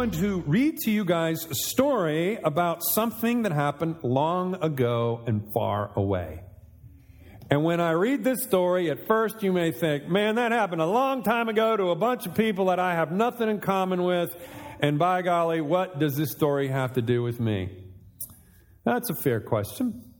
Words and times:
going 0.00 0.10
to 0.12 0.40
read 0.46 0.78
to 0.78 0.90
you 0.90 1.04
guys 1.04 1.44
a 1.44 1.54
story 1.54 2.38
about 2.42 2.80
something 2.94 3.42
that 3.42 3.52
happened 3.52 3.96
long 4.02 4.54
ago 4.62 5.22
and 5.26 5.52
far 5.52 5.90
away. 5.94 6.40
And 7.50 7.64
when 7.64 7.82
I 7.82 7.90
read 7.90 8.24
this 8.24 8.42
story, 8.42 8.90
at 8.90 9.06
first 9.06 9.42
you 9.42 9.52
may 9.52 9.72
think, 9.72 10.08
man, 10.08 10.36
that 10.36 10.52
happened 10.52 10.80
a 10.80 10.86
long 10.86 11.22
time 11.22 11.50
ago 11.50 11.76
to 11.76 11.90
a 11.90 11.94
bunch 11.94 12.24
of 12.24 12.34
people 12.34 12.64
that 12.68 12.78
I 12.78 12.94
have 12.94 13.12
nothing 13.12 13.50
in 13.50 13.60
common 13.60 14.02
with. 14.02 14.34
And 14.80 14.98
by 14.98 15.20
golly, 15.20 15.60
what 15.60 15.98
does 15.98 16.16
this 16.16 16.30
story 16.30 16.68
have 16.68 16.94
to 16.94 17.02
do 17.02 17.22
with 17.22 17.38
me? 17.38 17.68
That's 18.86 19.10
a 19.10 19.14
fair 19.14 19.38
question. 19.38 20.14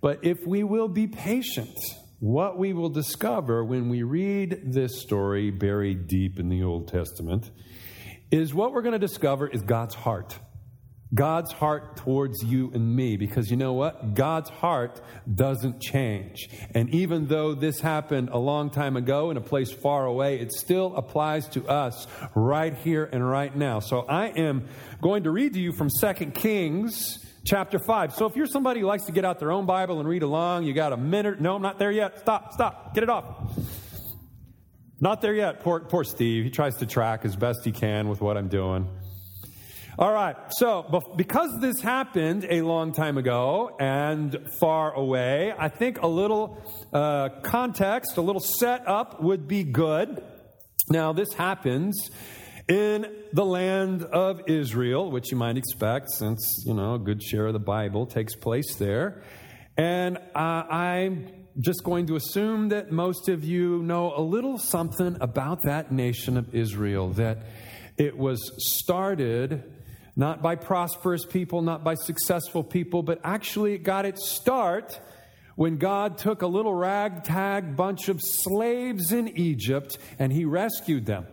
But 0.00 0.24
if 0.24 0.38
we 0.46 0.62
will 0.62 0.86
be 0.86 1.08
patient, 1.08 1.76
what 2.20 2.58
we 2.58 2.72
will 2.72 2.90
discover 2.90 3.64
when 3.64 3.88
we 3.88 4.04
read 4.04 4.72
this 4.72 5.02
story 5.02 5.50
buried 5.50 6.06
deep 6.06 6.38
in 6.38 6.48
the 6.48 6.62
Old 6.62 6.86
Testament 6.86 7.50
is 8.30 8.54
what 8.54 8.72
we're 8.72 8.82
going 8.82 8.92
to 8.92 8.98
discover 8.98 9.46
is 9.46 9.62
God's 9.62 9.94
heart. 9.94 10.38
God's 11.14 11.52
heart 11.52 11.96
towards 11.96 12.42
you 12.42 12.70
and 12.74 12.94
me, 12.94 13.16
because 13.16 13.50
you 13.50 13.56
know 13.56 13.74
what? 13.74 14.14
God's 14.14 14.50
heart 14.50 15.00
doesn't 15.32 15.80
change. 15.80 16.48
And 16.74 16.90
even 16.90 17.28
though 17.28 17.54
this 17.54 17.80
happened 17.80 18.30
a 18.30 18.38
long 18.38 18.70
time 18.70 18.96
ago 18.96 19.30
in 19.30 19.36
a 19.36 19.40
place 19.40 19.72
far 19.72 20.04
away, 20.04 20.40
it 20.40 20.52
still 20.52 20.96
applies 20.96 21.48
to 21.50 21.66
us 21.68 22.08
right 22.34 22.74
here 22.74 23.04
and 23.04 23.26
right 23.26 23.54
now. 23.54 23.78
So 23.78 24.00
I 24.00 24.28
am 24.28 24.68
going 25.00 25.24
to 25.24 25.30
read 25.30 25.54
to 25.54 25.60
you 25.60 25.72
from 25.72 25.88
2 25.88 26.12
Kings 26.32 27.24
chapter 27.44 27.78
5. 27.78 28.14
So 28.14 28.26
if 28.26 28.34
you're 28.34 28.46
somebody 28.46 28.80
who 28.80 28.86
likes 28.86 29.04
to 29.04 29.12
get 29.12 29.24
out 29.24 29.38
their 29.38 29.52
own 29.52 29.64
Bible 29.64 30.00
and 30.00 30.08
read 30.08 30.24
along, 30.24 30.64
you 30.64 30.74
got 30.74 30.92
a 30.92 30.96
minute. 30.96 31.40
No, 31.40 31.54
I'm 31.54 31.62
not 31.62 31.78
there 31.78 31.92
yet. 31.92 32.18
Stop, 32.18 32.52
stop, 32.52 32.94
get 32.94 33.04
it 33.04 33.10
off. 33.10 33.85
Not 35.00 35.20
there 35.20 35.34
yet. 35.34 35.60
Poor, 35.60 35.80
poor 35.80 36.04
Steve. 36.04 36.44
He 36.44 36.50
tries 36.50 36.76
to 36.76 36.86
track 36.86 37.24
as 37.24 37.36
best 37.36 37.60
he 37.64 37.72
can 37.72 38.08
with 38.08 38.20
what 38.20 38.36
I'm 38.36 38.48
doing. 38.48 38.88
All 39.98 40.12
right, 40.12 40.36
so 40.50 41.02
because 41.16 41.58
this 41.58 41.80
happened 41.80 42.46
a 42.50 42.60
long 42.60 42.92
time 42.92 43.16
ago 43.16 43.74
and 43.80 44.46
far 44.60 44.92
away, 44.92 45.54
I 45.58 45.70
think 45.70 46.02
a 46.02 46.06
little 46.06 46.62
uh, 46.92 47.30
context, 47.42 48.18
a 48.18 48.20
little 48.20 48.42
setup 48.42 49.22
would 49.22 49.48
be 49.48 49.64
good. 49.64 50.22
Now, 50.90 51.14
this 51.14 51.32
happens 51.32 52.10
in 52.68 53.06
the 53.32 53.44
land 53.44 54.02
of 54.02 54.42
Israel, 54.48 55.10
which 55.10 55.30
you 55.30 55.38
might 55.38 55.56
expect 55.56 56.10
since, 56.10 56.64
you 56.66 56.74
know, 56.74 56.96
a 56.96 56.98
good 56.98 57.22
share 57.22 57.46
of 57.46 57.54
the 57.54 57.58
Bible 57.58 58.04
takes 58.04 58.34
place 58.34 58.74
there. 58.76 59.22
And 59.78 60.18
uh, 60.34 60.64
I'm 60.68 61.45
just 61.58 61.82
going 61.84 62.06
to 62.06 62.16
assume 62.16 62.68
that 62.68 62.92
most 62.92 63.28
of 63.28 63.42
you 63.44 63.82
know 63.82 64.12
a 64.14 64.20
little 64.20 64.58
something 64.58 65.16
about 65.20 65.62
that 65.62 65.90
nation 65.90 66.36
of 66.36 66.54
Israel, 66.54 67.10
that 67.10 67.38
it 67.96 68.16
was 68.16 68.52
started 68.58 69.64
not 70.16 70.42
by 70.42 70.54
prosperous 70.54 71.24
people, 71.24 71.62
not 71.62 71.84
by 71.84 71.94
successful 71.94 72.62
people, 72.62 73.02
but 73.02 73.20
actually 73.22 73.74
it 73.74 73.82
got 73.82 74.06
its 74.06 74.28
start 74.28 74.98
when 75.56 75.76
God 75.78 76.18
took 76.18 76.42
a 76.42 76.46
little 76.46 76.74
ragtag 76.74 77.76
bunch 77.76 78.08
of 78.08 78.20
slaves 78.22 79.12
in 79.12 79.28
Egypt 79.36 79.98
and 80.18 80.32
he 80.32 80.44
rescued 80.44 81.06
them. 81.06 81.26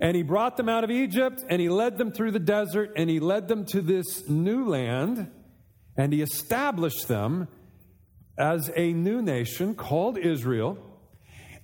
And 0.00 0.16
he 0.16 0.22
brought 0.22 0.56
them 0.56 0.68
out 0.68 0.84
of 0.84 0.90
Egypt 0.90 1.44
and 1.48 1.60
he 1.60 1.68
led 1.68 1.98
them 1.98 2.12
through 2.12 2.30
the 2.30 2.38
desert 2.38 2.92
and 2.96 3.10
he 3.10 3.20
led 3.20 3.48
them 3.48 3.64
to 3.66 3.80
this 3.80 4.28
new 4.28 4.66
land 4.66 5.30
and 5.96 6.12
he 6.12 6.22
established 6.22 7.08
them 7.08 7.48
as 8.38 8.70
a 8.76 8.92
new 8.92 9.20
nation 9.20 9.74
called 9.74 10.16
Israel. 10.16 10.78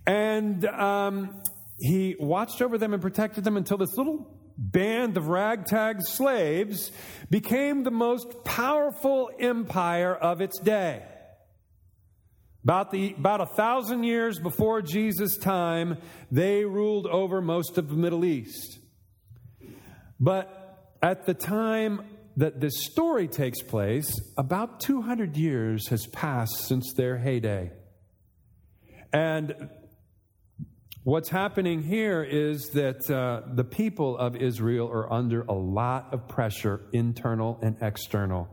And 0.06 0.64
um, 0.66 1.42
he 1.78 2.16
watched 2.18 2.60
over 2.60 2.76
them 2.78 2.92
and 2.92 3.00
protected 3.00 3.44
them 3.44 3.56
until 3.56 3.78
this 3.78 3.96
little 3.96 4.30
band 4.56 5.16
of 5.16 5.28
ragtag 5.28 6.00
slaves 6.02 6.92
became 7.30 7.82
the 7.82 7.90
most 7.90 8.44
powerful 8.44 9.30
empire 9.40 10.14
of 10.14 10.40
its 10.40 10.58
day. 10.60 11.02
About, 12.62 12.90
the, 12.90 13.14
about 13.18 13.40
a 13.42 13.46
thousand 13.46 14.04
years 14.04 14.38
before 14.38 14.80
Jesus' 14.80 15.36
time, 15.36 15.98
they 16.30 16.64
ruled 16.64 17.06
over 17.06 17.42
most 17.42 17.76
of 17.76 17.88
the 17.90 17.94
Middle 17.94 18.24
East. 18.24 18.78
But 20.18 20.96
at 21.02 21.26
the 21.26 21.34
time 21.34 22.00
that 22.36 22.60
this 22.60 22.84
story 22.84 23.28
takes 23.28 23.62
place, 23.62 24.06
about 24.36 24.80
200 24.80 25.36
years 25.36 25.88
has 25.88 26.06
passed 26.06 26.66
since 26.66 26.92
their 26.94 27.18
heyday. 27.18 27.70
And 29.12 29.70
What's 31.04 31.28
happening 31.28 31.82
here 31.82 32.22
is 32.22 32.70
that 32.70 33.10
uh, 33.10 33.42
the 33.54 33.62
people 33.62 34.16
of 34.16 34.36
Israel 34.36 34.88
are 34.88 35.12
under 35.12 35.42
a 35.42 35.52
lot 35.52 36.14
of 36.14 36.26
pressure, 36.28 36.80
internal 36.94 37.58
and 37.60 37.76
external, 37.82 38.48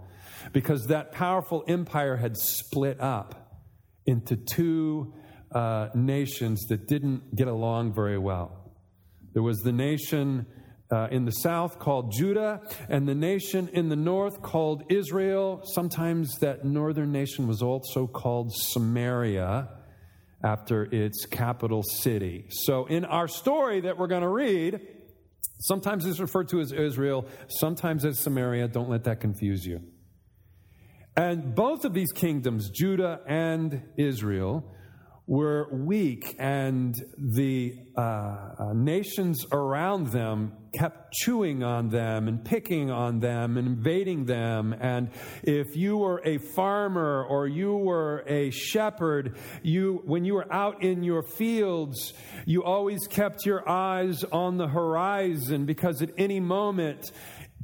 because 0.52 0.88
that 0.88 1.13
powerful 1.13 1.63
empire 1.69 2.18
had 2.18 2.36
split 2.36 3.00
up 3.00 3.58
into 4.06 4.36
two 4.36 5.13
uh, 5.56 5.92
nations 5.96 6.66
that 6.68 6.90
didn't 6.90 7.34
get 7.34 7.48
along 7.48 7.94
very 7.94 8.18
well. 8.18 8.74
There 9.31 9.44
was 9.44 9.59
the 9.59 9.72
nation 9.72 10.46
uh, 10.91 11.07
in 11.09 11.25
the 11.25 11.31
south 11.31 11.79
called 11.79 12.12
Judah, 12.12 12.62
and 12.90 13.07
the 13.07 13.16
nation 13.16 13.69
in 13.74 13.90
the 13.90 13.96
north 13.96 14.41
called 14.41 14.84
Israel. 14.90 15.62
Sometimes 15.63 16.38
that 16.40 16.66
northern 16.66 17.12
nation 17.12 17.47
was 17.47 17.62
also 17.62 18.07
called 18.07 18.53
Samaria 18.53 19.69
after 20.44 20.84
its 20.84 21.25
capital 21.25 21.84
city. 21.84 22.46
So, 22.50 22.85
in 22.85 23.06
our 23.06 23.28
story 23.28 23.81
that 23.81 23.97
we're 23.97 24.07
going 24.07 24.24
to 24.24 24.30
read, 24.30 24.81
sometimes 25.59 26.06
it's 26.06 26.19
referred 26.19 26.50
to 26.50 26.59
as 26.59 26.72
Israel, 26.72 27.25
sometimes 27.47 28.03
as 28.06 28.19
Samaria. 28.19 28.68
Don't 28.68 28.90
let 28.90 29.06
that 29.06 29.19
confuse 29.19 29.66
you. 29.66 29.81
And 31.16 31.56
both 31.56 31.85
of 31.85 31.94
these 31.94 32.12
kingdoms, 32.12 32.69
Judah 32.69 33.19
and 33.28 33.84
Israel, 33.97 34.74
were 35.31 35.69
weak, 35.72 36.36
and 36.40 36.94
the 37.18 37.74
uh, 37.96 38.02
uh, 38.02 38.74
nations 38.74 39.46
around 39.53 40.08
them 40.08 40.52
kept 40.74 41.14
chewing 41.14 41.64
on 41.64 41.88
them 41.88 42.28
and 42.28 42.44
picking 42.44 42.92
on 42.92 43.22
them 43.22 43.56
and 43.56 43.66
invading 43.66 44.25
them. 44.25 44.75
And 44.78 45.09
if 45.42 45.78
you 45.78 45.96
were 45.96 46.22
a 46.25 46.38
farmer 46.38 47.24
or 47.24 47.47
you 47.47 47.78
were 47.78 48.25
a 48.28 48.50
shepherd, 48.50 49.38
you, 49.64 50.02
when 50.03 50.25
you 50.25 50.34
were 50.34 50.53
out 50.53 50.84
in 50.84 51.02
your 51.02 51.24
fields, 51.24 52.12
you 52.46 52.66
always 52.66 53.08
kept 53.08 53.46
your 53.46 53.68
eyes 53.69 54.25
on 54.34 54.58
the 54.58 54.68
horizon 54.68 55.66
because 55.66 56.02
at 56.02 56.09
any 56.18 56.42
moment, 56.42 57.09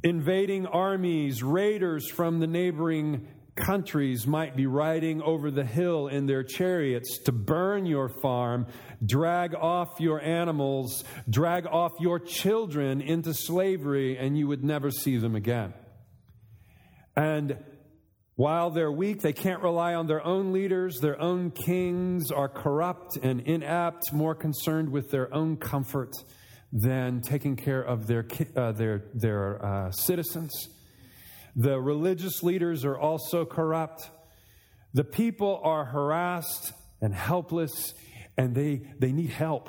invading 0.02 0.64
armies, 0.66 1.42
raiders 1.42 2.08
from 2.08 2.40
the 2.40 2.46
neighboring 2.46 3.28
countries 3.58 4.26
might 4.26 4.56
be 4.56 4.66
riding 4.66 5.20
over 5.22 5.50
the 5.50 5.64
hill 5.64 6.06
in 6.06 6.26
their 6.26 6.42
chariots 6.42 7.18
to 7.24 7.32
burn 7.32 7.84
your 7.84 8.08
farm, 8.08 8.66
drag 9.04 9.54
off 9.54 9.88
your 9.98 10.20
animals, 10.20 11.04
drag 11.28 11.66
off 11.66 11.92
your 12.00 12.18
children 12.18 13.00
into 13.00 13.34
slavery, 13.34 14.16
and 14.16 14.38
you 14.38 14.46
would 14.46 14.64
never 14.64 14.90
see 14.90 15.16
them 15.18 15.34
again. 15.34 15.74
And 17.16 17.58
while 18.36 18.70
they're 18.70 18.92
weak, 18.92 19.20
they 19.20 19.32
can't 19.32 19.62
rely 19.62 19.94
on 19.94 20.06
their 20.06 20.24
own 20.24 20.52
leaders. 20.52 21.00
Their 21.00 21.20
own 21.20 21.50
kings 21.50 22.30
are 22.30 22.48
corrupt 22.48 23.18
and 23.20 23.40
inept, 23.40 24.12
more 24.12 24.36
concerned 24.36 24.90
with 24.90 25.10
their 25.10 25.34
own 25.34 25.56
comfort 25.56 26.12
than 26.72 27.20
taking 27.20 27.56
care 27.56 27.82
of 27.82 28.06
their, 28.06 28.24
uh, 28.56 28.70
their, 28.70 29.02
their 29.12 29.64
uh, 29.64 29.90
citizens. 29.90 30.68
The 31.58 31.80
religious 31.80 32.44
leaders 32.44 32.84
are 32.84 32.96
also 32.96 33.44
corrupt. 33.44 34.08
The 34.94 35.02
people 35.02 35.60
are 35.64 35.86
harassed 35.86 36.72
and 37.00 37.12
helpless, 37.12 37.94
and 38.36 38.54
they, 38.54 38.82
they 39.00 39.10
need 39.10 39.30
help. 39.30 39.68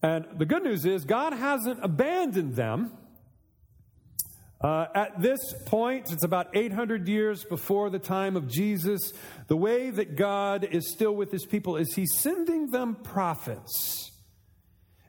And 0.00 0.26
the 0.38 0.46
good 0.46 0.62
news 0.62 0.84
is, 0.84 1.04
God 1.04 1.32
hasn't 1.32 1.80
abandoned 1.82 2.54
them. 2.54 2.92
Uh, 4.60 4.86
at 4.94 5.20
this 5.20 5.40
point, 5.66 6.12
it's 6.12 6.22
about 6.22 6.56
800 6.56 7.08
years 7.08 7.42
before 7.42 7.90
the 7.90 7.98
time 7.98 8.36
of 8.36 8.46
Jesus. 8.46 9.12
The 9.48 9.56
way 9.56 9.90
that 9.90 10.14
God 10.14 10.62
is 10.62 10.88
still 10.88 11.16
with 11.16 11.32
his 11.32 11.46
people 11.46 11.76
is 11.76 11.94
he's 11.94 12.14
sending 12.16 12.70
them 12.70 12.94
prophets 12.94 14.12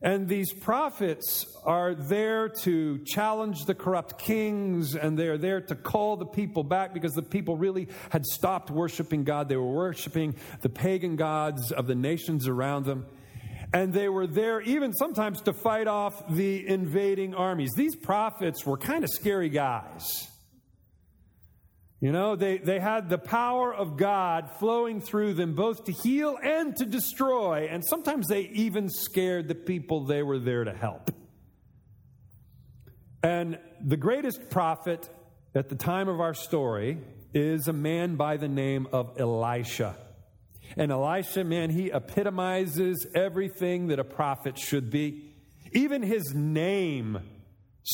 and 0.02 0.30
these 0.30 0.54
prophets 0.54 1.46
are 1.66 1.94
there 1.94 2.48
to 2.64 3.00
challenge 3.00 3.66
the 3.66 3.76
corrupt 3.76 4.18
kings, 4.18 4.96
and 4.96 5.20
they're 5.20 5.38
there 5.38 5.60
to 5.60 5.76
call 5.76 6.16
the 6.16 6.26
people 6.26 6.64
back 6.64 6.94
because 6.94 7.14
the 7.14 7.22
people 7.22 7.58
really 7.58 7.90
had 8.10 8.26
stopped 8.26 8.72
worshiping 8.72 9.26
God. 9.26 9.50
They 9.50 9.58
were 9.58 9.74
worshiping 9.74 10.36
the 10.62 10.70
pagan 10.70 11.18
gods 11.18 11.74
of 11.74 11.86
the 11.86 11.96
nations 11.96 12.48
around 12.48 12.86
them. 12.86 13.08
And 13.74 13.94
they 13.94 14.08
were 14.08 14.26
there 14.26 14.62
even 14.62 14.94
sometimes 14.94 15.42
to 15.42 15.54
fight 15.54 15.88
off 15.88 16.34
the 16.34 16.66
invading 16.66 17.36
armies. 17.36 17.72
These 17.76 17.98
prophets 17.98 18.66
were 18.66 18.78
kind 18.78 19.04
of 19.04 19.10
scary 19.10 19.50
guys. 19.50 20.29
You 22.02 22.14
know, 22.14 22.38
they, 22.38 22.58
they 22.60 22.80
had 22.80 23.10
the 23.10 23.18
power 23.18 23.74
of 23.74 23.98
God 23.98 24.50
flowing 24.58 25.02
through 25.02 25.34
them 25.34 25.54
both 25.54 25.84
to 25.86 25.92
heal 25.92 26.38
and 26.42 26.76
to 26.78 26.86
destroy. 26.86 27.68
And 27.70 27.84
sometimes 27.86 28.28
they 28.28 28.44
even 28.54 28.90
scared 28.90 29.50
the 29.50 29.56
people 29.56 30.06
they 30.06 30.24
were 30.24 30.40
there 30.40 30.64
to 30.64 30.74
help. 30.74 31.12
And 33.22 33.60
the 33.86 33.98
greatest 33.98 34.50
prophet 34.50 35.10
at 35.54 35.68
the 35.68 35.76
time 35.76 36.08
of 36.08 36.22
our 36.22 36.34
story 36.34 37.00
is 37.34 37.68
a 37.68 37.74
man 37.74 38.16
by 38.16 38.38
the 38.38 38.48
name 38.48 38.88
of 38.94 39.20
Elisha. 39.20 39.98
And 40.78 40.94
Elisha, 40.94 41.44
man, 41.44 41.70
he 41.70 41.92
epitomizes 41.92 43.08
everything 43.14 43.88
that 43.88 44.00
a 44.00 44.06
prophet 44.06 44.58
should 44.58 44.90
be. 44.90 45.26
Even 45.74 46.02
his 46.02 46.34
name 46.34 47.20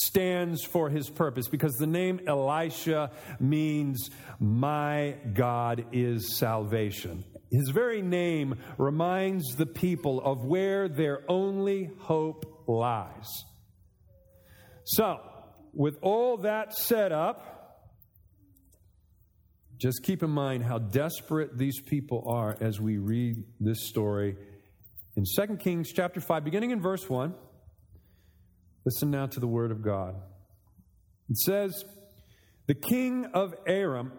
stands 0.01 0.63
for 0.63 0.89
his 0.89 1.09
purpose 1.09 1.47
because 1.47 1.74
the 1.75 1.88
name 1.88 2.19
Elisha 2.27 3.12
means 3.39 4.09
my 4.39 5.15
God 5.33 5.86
is 5.92 6.38
salvation. 6.38 7.24
His 7.51 7.69
very 7.69 8.01
name 8.01 8.56
reminds 8.77 9.56
the 9.56 9.65
people 9.65 10.21
of 10.21 10.44
where 10.44 10.89
their 10.89 11.24
only 11.30 11.92
hope 12.00 12.63
lies. 12.68 13.30
So, 14.83 15.19
with 15.74 15.98
all 16.01 16.38
that 16.38 16.74
set 16.74 17.12
up, 17.12 17.51
just 19.77 20.03
keep 20.03 20.24
in 20.24 20.30
mind 20.30 20.63
how 20.63 20.80
desperate 20.80 21.57
these 21.57 21.80
people 21.81 22.24
are 22.27 22.57
as 22.59 22.80
we 22.80 22.98
read 22.98 23.44
this 23.59 23.88
story 23.88 24.36
in 25.15 25.24
2 25.24 25.56
Kings 25.57 25.91
chapter 25.94 26.19
5, 26.19 26.44
beginning 26.44 26.71
in 26.71 26.81
verse 26.81 27.09
1. 27.09 27.33
Listen 28.85 29.09
now 29.09 29.25
to 29.25 29.39
the 29.39 29.47
word 29.47 29.71
of 29.71 29.81
God. 29.81 30.15
It 31.29 31.37
says, 31.37 31.83
The 32.67 32.75
king 32.75 33.25
of 33.33 33.55
Aram 33.65 34.11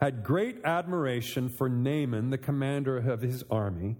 had 0.00 0.22
great 0.22 0.58
admiration 0.64 1.48
for 1.48 1.68
Naaman, 1.68 2.30
the 2.30 2.38
commander 2.38 2.98
of 2.98 3.22
his 3.22 3.42
army, 3.50 3.96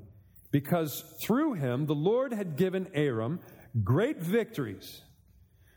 because 0.52 1.02
through 1.24 1.54
him 1.54 1.86
the 1.86 1.94
Lord 1.94 2.32
had 2.32 2.56
given 2.56 2.88
Aram 2.94 3.40
great 3.82 4.20
victories. 4.20 5.02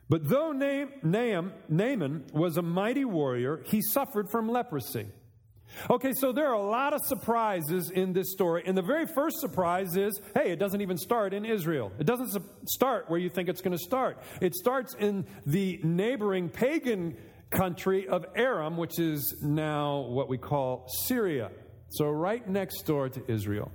But 0.09 0.27
though 0.27 0.51
Naaman 0.51 2.25
was 2.33 2.57
a 2.57 2.61
mighty 2.61 3.05
warrior, 3.05 3.63
he 3.65 3.81
suffered 3.81 4.29
from 4.29 4.49
leprosy. 4.49 5.07
Okay, 5.89 6.13
so 6.13 6.31
there 6.31 6.47
are 6.47 6.55
a 6.55 6.61
lot 6.61 6.93
of 6.93 7.01
surprises 7.05 7.91
in 7.91 8.13
this 8.13 8.31
story. 8.31 8.63
And 8.65 8.77
the 8.77 8.81
very 8.81 9.05
first 9.05 9.39
surprise 9.39 9.95
is 9.95 10.19
hey, 10.35 10.51
it 10.51 10.59
doesn't 10.59 10.81
even 10.81 10.97
start 10.97 11.33
in 11.33 11.45
Israel. 11.45 11.91
It 11.99 12.05
doesn't 12.05 12.41
start 12.67 13.09
where 13.09 13.19
you 13.19 13.29
think 13.29 13.49
it's 13.49 13.61
going 13.61 13.77
to 13.77 13.83
start. 13.83 14.21
It 14.41 14.55
starts 14.55 14.95
in 14.95 15.25
the 15.45 15.79
neighboring 15.83 16.49
pagan 16.49 17.17
country 17.49 18.07
of 18.07 18.25
Aram, 18.35 18.77
which 18.77 18.99
is 18.99 19.35
now 19.41 20.01
what 20.01 20.29
we 20.29 20.37
call 20.37 20.87
Syria. 21.05 21.51
So, 21.89 22.09
right 22.09 22.47
next 22.47 22.83
door 22.83 23.09
to 23.09 23.31
Israel. 23.31 23.71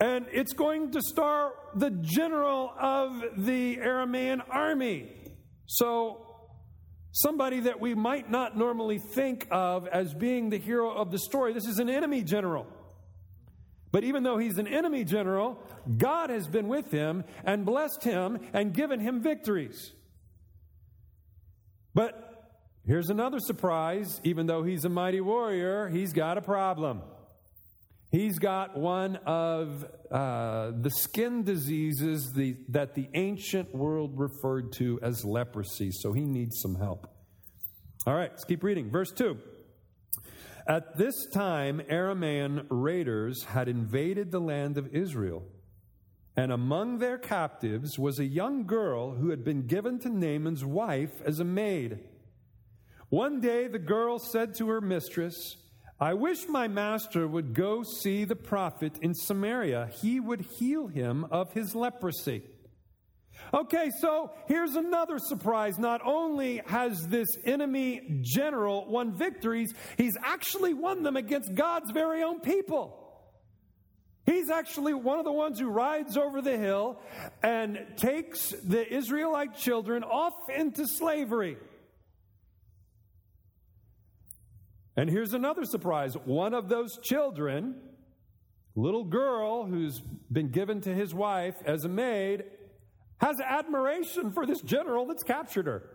And 0.00 0.26
it's 0.30 0.52
going 0.52 0.92
to 0.92 1.00
star 1.00 1.52
the 1.74 1.90
general 1.90 2.72
of 2.78 3.22
the 3.38 3.78
Aramean 3.78 4.42
army. 4.48 5.10
So, 5.66 6.25
somebody 7.16 7.60
that 7.60 7.80
we 7.80 7.94
might 7.94 8.30
not 8.30 8.58
normally 8.58 8.98
think 8.98 9.46
of 9.50 9.88
as 9.88 10.12
being 10.12 10.50
the 10.50 10.58
hero 10.58 10.90
of 10.90 11.10
the 11.10 11.18
story. 11.18 11.54
This 11.54 11.66
is 11.66 11.78
an 11.78 11.88
enemy 11.88 12.22
general. 12.22 12.66
But 13.90 14.04
even 14.04 14.22
though 14.22 14.36
he's 14.36 14.58
an 14.58 14.66
enemy 14.66 15.04
general, 15.04 15.58
God 15.96 16.28
has 16.28 16.46
been 16.46 16.68
with 16.68 16.90
him 16.90 17.24
and 17.44 17.64
blessed 17.64 18.04
him 18.04 18.38
and 18.52 18.74
given 18.74 19.00
him 19.00 19.22
victories. 19.22 19.92
But 21.94 22.52
here's 22.84 23.08
another 23.08 23.38
surprise 23.40 24.20
even 24.22 24.46
though 24.46 24.62
he's 24.62 24.84
a 24.84 24.90
mighty 24.90 25.22
warrior, 25.22 25.88
he's 25.88 26.12
got 26.12 26.36
a 26.36 26.42
problem. 26.42 27.00
He's 28.10 28.38
got 28.38 28.76
one 28.76 29.16
of 29.26 29.84
uh, 30.10 30.70
the 30.80 30.90
skin 30.90 31.42
diseases 31.42 32.32
the, 32.32 32.56
that 32.68 32.94
the 32.94 33.08
ancient 33.14 33.74
world 33.74 34.12
referred 34.16 34.72
to 34.74 35.00
as 35.02 35.24
leprosy, 35.24 35.90
so 35.92 36.12
he 36.12 36.24
needs 36.24 36.60
some 36.60 36.76
help. 36.76 37.08
All 38.06 38.14
right, 38.14 38.30
let's 38.30 38.44
keep 38.44 38.62
reading. 38.62 38.90
Verse 38.90 39.10
2. 39.10 39.36
At 40.68 40.96
this 40.96 41.26
time, 41.32 41.80
Aramean 41.90 42.66
raiders 42.70 43.44
had 43.44 43.68
invaded 43.68 44.30
the 44.30 44.40
land 44.40 44.78
of 44.78 44.94
Israel, 44.94 45.42
and 46.36 46.52
among 46.52 46.98
their 46.98 47.18
captives 47.18 47.98
was 47.98 48.18
a 48.18 48.24
young 48.24 48.66
girl 48.66 49.14
who 49.14 49.30
had 49.30 49.44
been 49.44 49.66
given 49.66 49.98
to 50.00 50.08
Naaman's 50.08 50.64
wife 50.64 51.20
as 51.24 51.40
a 51.40 51.44
maid. 51.44 51.98
One 53.08 53.40
day 53.40 53.66
the 53.66 53.78
girl 53.78 54.18
said 54.18 54.54
to 54.56 54.68
her 54.68 54.80
mistress, 54.80 55.56
I 55.98 56.12
wish 56.12 56.46
my 56.46 56.68
master 56.68 57.26
would 57.26 57.54
go 57.54 57.82
see 57.82 58.24
the 58.24 58.36
prophet 58.36 58.98
in 59.00 59.14
Samaria. 59.14 59.88
He 60.02 60.20
would 60.20 60.42
heal 60.58 60.88
him 60.88 61.24
of 61.30 61.52
his 61.52 61.74
leprosy. 61.74 62.42
Okay, 63.54 63.90
so 64.00 64.30
here's 64.46 64.74
another 64.74 65.18
surprise. 65.18 65.78
Not 65.78 66.02
only 66.04 66.60
has 66.66 67.06
this 67.08 67.28
enemy 67.44 68.20
general 68.22 68.86
won 68.86 69.12
victories, 69.12 69.72
he's 69.96 70.16
actually 70.22 70.74
won 70.74 71.02
them 71.02 71.16
against 71.16 71.54
God's 71.54 71.90
very 71.92 72.22
own 72.22 72.40
people. 72.40 73.02
He's 74.26 74.50
actually 74.50 74.92
one 74.92 75.18
of 75.18 75.24
the 75.24 75.32
ones 75.32 75.60
who 75.60 75.68
rides 75.68 76.16
over 76.16 76.42
the 76.42 76.58
hill 76.58 76.98
and 77.42 77.78
takes 77.96 78.50
the 78.50 78.92
Israelite 78.92 79.56
children 79.56 80.02
off 80.02 80.34
into 80.54 80.86
slavery. 80.86 81.56
And 84.96 85.10
here's 85.10 85.34
another 85.34 85.64
surprise 85.64 86.14
one 86.24 86.54
of 86.54 86.68
those 86.68 86.98
children, 87.02 87.76
little 88.74 89.04
girl 89.04 89.66
who's 89.66 90.00
been 90.32 90.50
given 90.50 90.80
to 90.82 90.94
his 90.94 91.14
wife 91.14 91.54
as 91.66 91.84
a 91.84 91.88
maid, 91.88 92.44
has 93.18 93.36
admiration 93.40 94.32
for 94.32 94.46
this 94.46 94.60
general 94.62 95.06
that's 95.06 95.22
captured 95.22 95.66
her. 95.66 95.90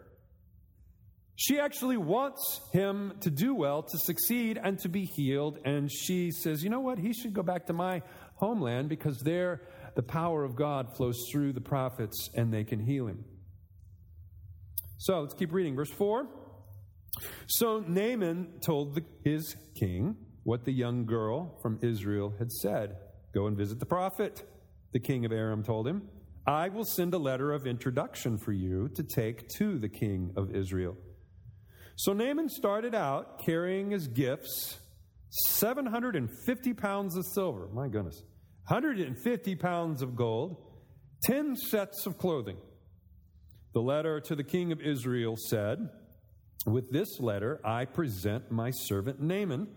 She 1.36 1.60
actually 1.60 1.98
wants 1.98 2.62
him 2.72 3.14
to 3.22 3.32
do 3.32 3.56
well, 3.56 3.82
to 3.82 3.98
succeed, 3.98 4.60
and 4.62 4.78
to 4.80 4.90
be 4.90 5.06
healed. 5.06 5.58
And 5.66 5.92
she 5.92 6.30
says, 6.30 6.64
You 6.64 6.70
know 6.70 6.82
what? 6.82 7.00
He 7.00 7.14
should 7.14 7.34
go 7.34 7.42
back 7.42 7.66
to 7.68 7.74
my 7.74 8.04
homeland 8.36 8.90
because 8.90 9.18
there 9.24 9.62
the 9.96 10.04
power 10.04 10.44
of 10.44 10.56
God 10.56 10.96
flows 10.96 11.18
through 11.32 11.54
the 11.54 11.62
prophets 11.62 12.30
and 12.36 12.54
they 12.54 12.64
can 12.64 12.80
heal 12.80 13.08
him. 13.08 13.26
So 14.98 15.22
let's 15.22 15.34
keep 15.34 15.52
reading. 15.52 15.76
Verse 15.76 15.90
4. 15.90 16.28
So 17.48 17.80
Naaman 17.80 18.60
told 18.62 18.96
the, 18.96 19.04
his 19.24 19.56
king 19.76 20.16
what 20.44 20.66
the 20.66 20.72
young 20.72 21.06
girl 21.06 21.60
from 21.62 21.80
Israel 21.82 22.34
had 22.40 22.52
said. 22.52 22.98
Go 23.34 23.48
and 23.48 23.58
visit 23.58 23.80
the 23.80 23.86
prophet, 23.86 24.44
the 24.92 25.00
king 25.00 25.26
of 25.26 25.32
Aram 25.32 25.64
told 25.64 25.88
him. 25.88 26.10
I 26.46 26.70
will 26.70 26.86
send 26.86 27.14
a 27.14 27.20
letter 27.20 27.54
of 27.54 27.68
introduction 27.68 28.38
for 28.38 28.52
you 28.52 28.90
to 28.96 29.04
take 29.04 29.48
to 29.58 29.78
the 29.78 29.90
king 29.90 30.34
of 30.36 30.56
Israel. 30.56 30.98
So 31.96 32.14
Naaman 32.14 32.50
started 32.50 32.96
out 32.96 33.46
carrying 33.46 33.94
as 33.94 34.08
gifts 34.08 34.80
750 35.30 36.74
pounds 36.74 37.16
of 37.16 37.26
silver, 37.34 37.70
my 37.74 37.88
goodness, 37.88 38.24
150 38.68 39.56
pounds 39.56 40.02
of 40.02 40.16
gold, 40.16 40.58
10 41.24 41.56
sets 41.56 42.06
of 42.06 42.18
clothing. 42.18 42.58
The 43.74 43.82
letter 43.82 44.20
to 44.22 44.36
the 44.36 44.44
king 44.44 44.72
of 44.72 44.82
Israel 44.82 45.36
said, 45.38 45.90
with 46.66 46.92
this 46.92 47.20
letter, 47.20 47.60
I 47.64 47.86
present 47.86 48.52
my 48.52 48.72
servant 48.72 49.22
Naaman. 49.22 49.68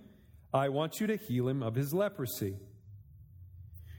I 0.53 0.69
want 0.69 1.01
you 1.01 1.07
to 1.09 1.17
heal 1.17 1.49
him 1.49 1.63
of 1.63 1.75
his 1.75 1.93
leprosy. 1.93 2.57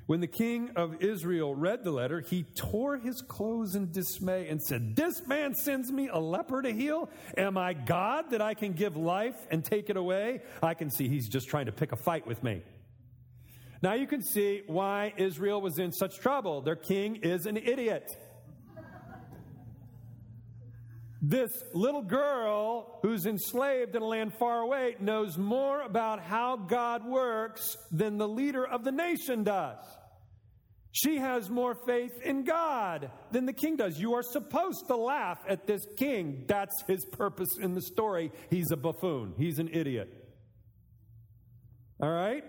When 0.08 0.20
the 0.20 0.28
king 0.28 0.70
of 0.76 1.02
Israel 1.02 1.56
read 1.56 1.84
the 1.84 1.90
letter, 1.90 2.22
he 2.22 2.44
tore 2.56 2.98
his 2.98 3.24
clothes 3.28 3.74
in 3.76 3.92
dismay 3.92 4.48
and 4.50 4.62
said, 4.62 4.96
This 4.96 5.26
man 5.26 5.56
sends 5.56 5.92
me 5.92 6.10
a 6.10 6.20
leper 6.20 6.62
to 6.62 6.72
heal? 6.72 7.10
Am 7.36 7.58
I 7.58 7.74
God 7.74 8.30
that 8.30 8.42
I 8.42 8.54
can 8.54 8.74
give 8.74 8.96
life 8.96 9.36
and 9.50 9.66
take 9.66 9.90
it 9.90 9.98
away? 9.98 10.42
I 10.62 10.76
can 10.76 10.92
see 10.92 11.08
he's 11.08 11.28
just 11.28 11.50
trying 11.50 11.66
to 11.66 11.72
pick 11.72 11.92
a 11.92 11.96
fight 11.96 12.28
with 12.28 12.44
me. 12.44 12.62
Now 13.82 13.94
you 13.94 14.06
can 14.06 14.22
see 14.22 14.62
why 14.68 15.14
Israel 15.18 15.60
was 15.60 15.80
in 15.80 15.92
such 15.92 16.20
trouble. 16.20 16.62
Their 16.62 16.76
king 16.76 17.18
is 17.18 17.48
an 17.48 17.58
idiot. 17.58 18.12
This 21.28 21.64
little 21.74 22.04
girl 22.04 23.00
who's 23.02 23.26
enslaved 23.26 23.96
in 23.96 24.04
a 24.04 24.06
land 24.06 24.32
far 24.38 24.62
away 24.62 24.96
knows 25.00 25.40
more 25.40 25.82
about 25.82 26.22
how 26.22 26.56
God 26.56 27.04
works 27.04 27.78
than 27.92 28.20
the 28.20 28.28
leader 28.28 28.64
of 28.64 28.84
the 28.84 28.92
nation 28.92 29.44
does. 29.44 29.80
She 30.92 31.18
has 31.18 31.50
more 31.50 31.74
faith 31.74 32.12
in 32.24 32.44
God 32.44 33.10
than 33.32 33.48
the 33.48 33.54
king 33.54 33.76
does. 33.76 34.00
You 34.00 34.14
are 34.14 34.22
supposed 34.22 34.86
to 34.88 34.96
laugh 34.96 35.40
at 35.50 35.66
this 35.66 35.88
king. 35.98 36.46
That's 36.48 36.84
his 36.88 37.04
purpose 37.06 37.58
in 37.60 37.74
the 37.74 37.82
story. 37.82 38.32
He's 38.52 38.70
a 38.70 38.78
buffoon, 38.78 39.34
he's 39.36 39.58
an 39.58 39.70
idiot. 39.74 40.14
All 42.00 42.12
right? 42.12 42.44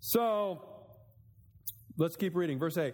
So, 0.00 0.62
let's 1.96 2.16
keep 2.16 2.36
reading. 2.36 2.58
Verse 2.58 2.76
8. 2.76 2.92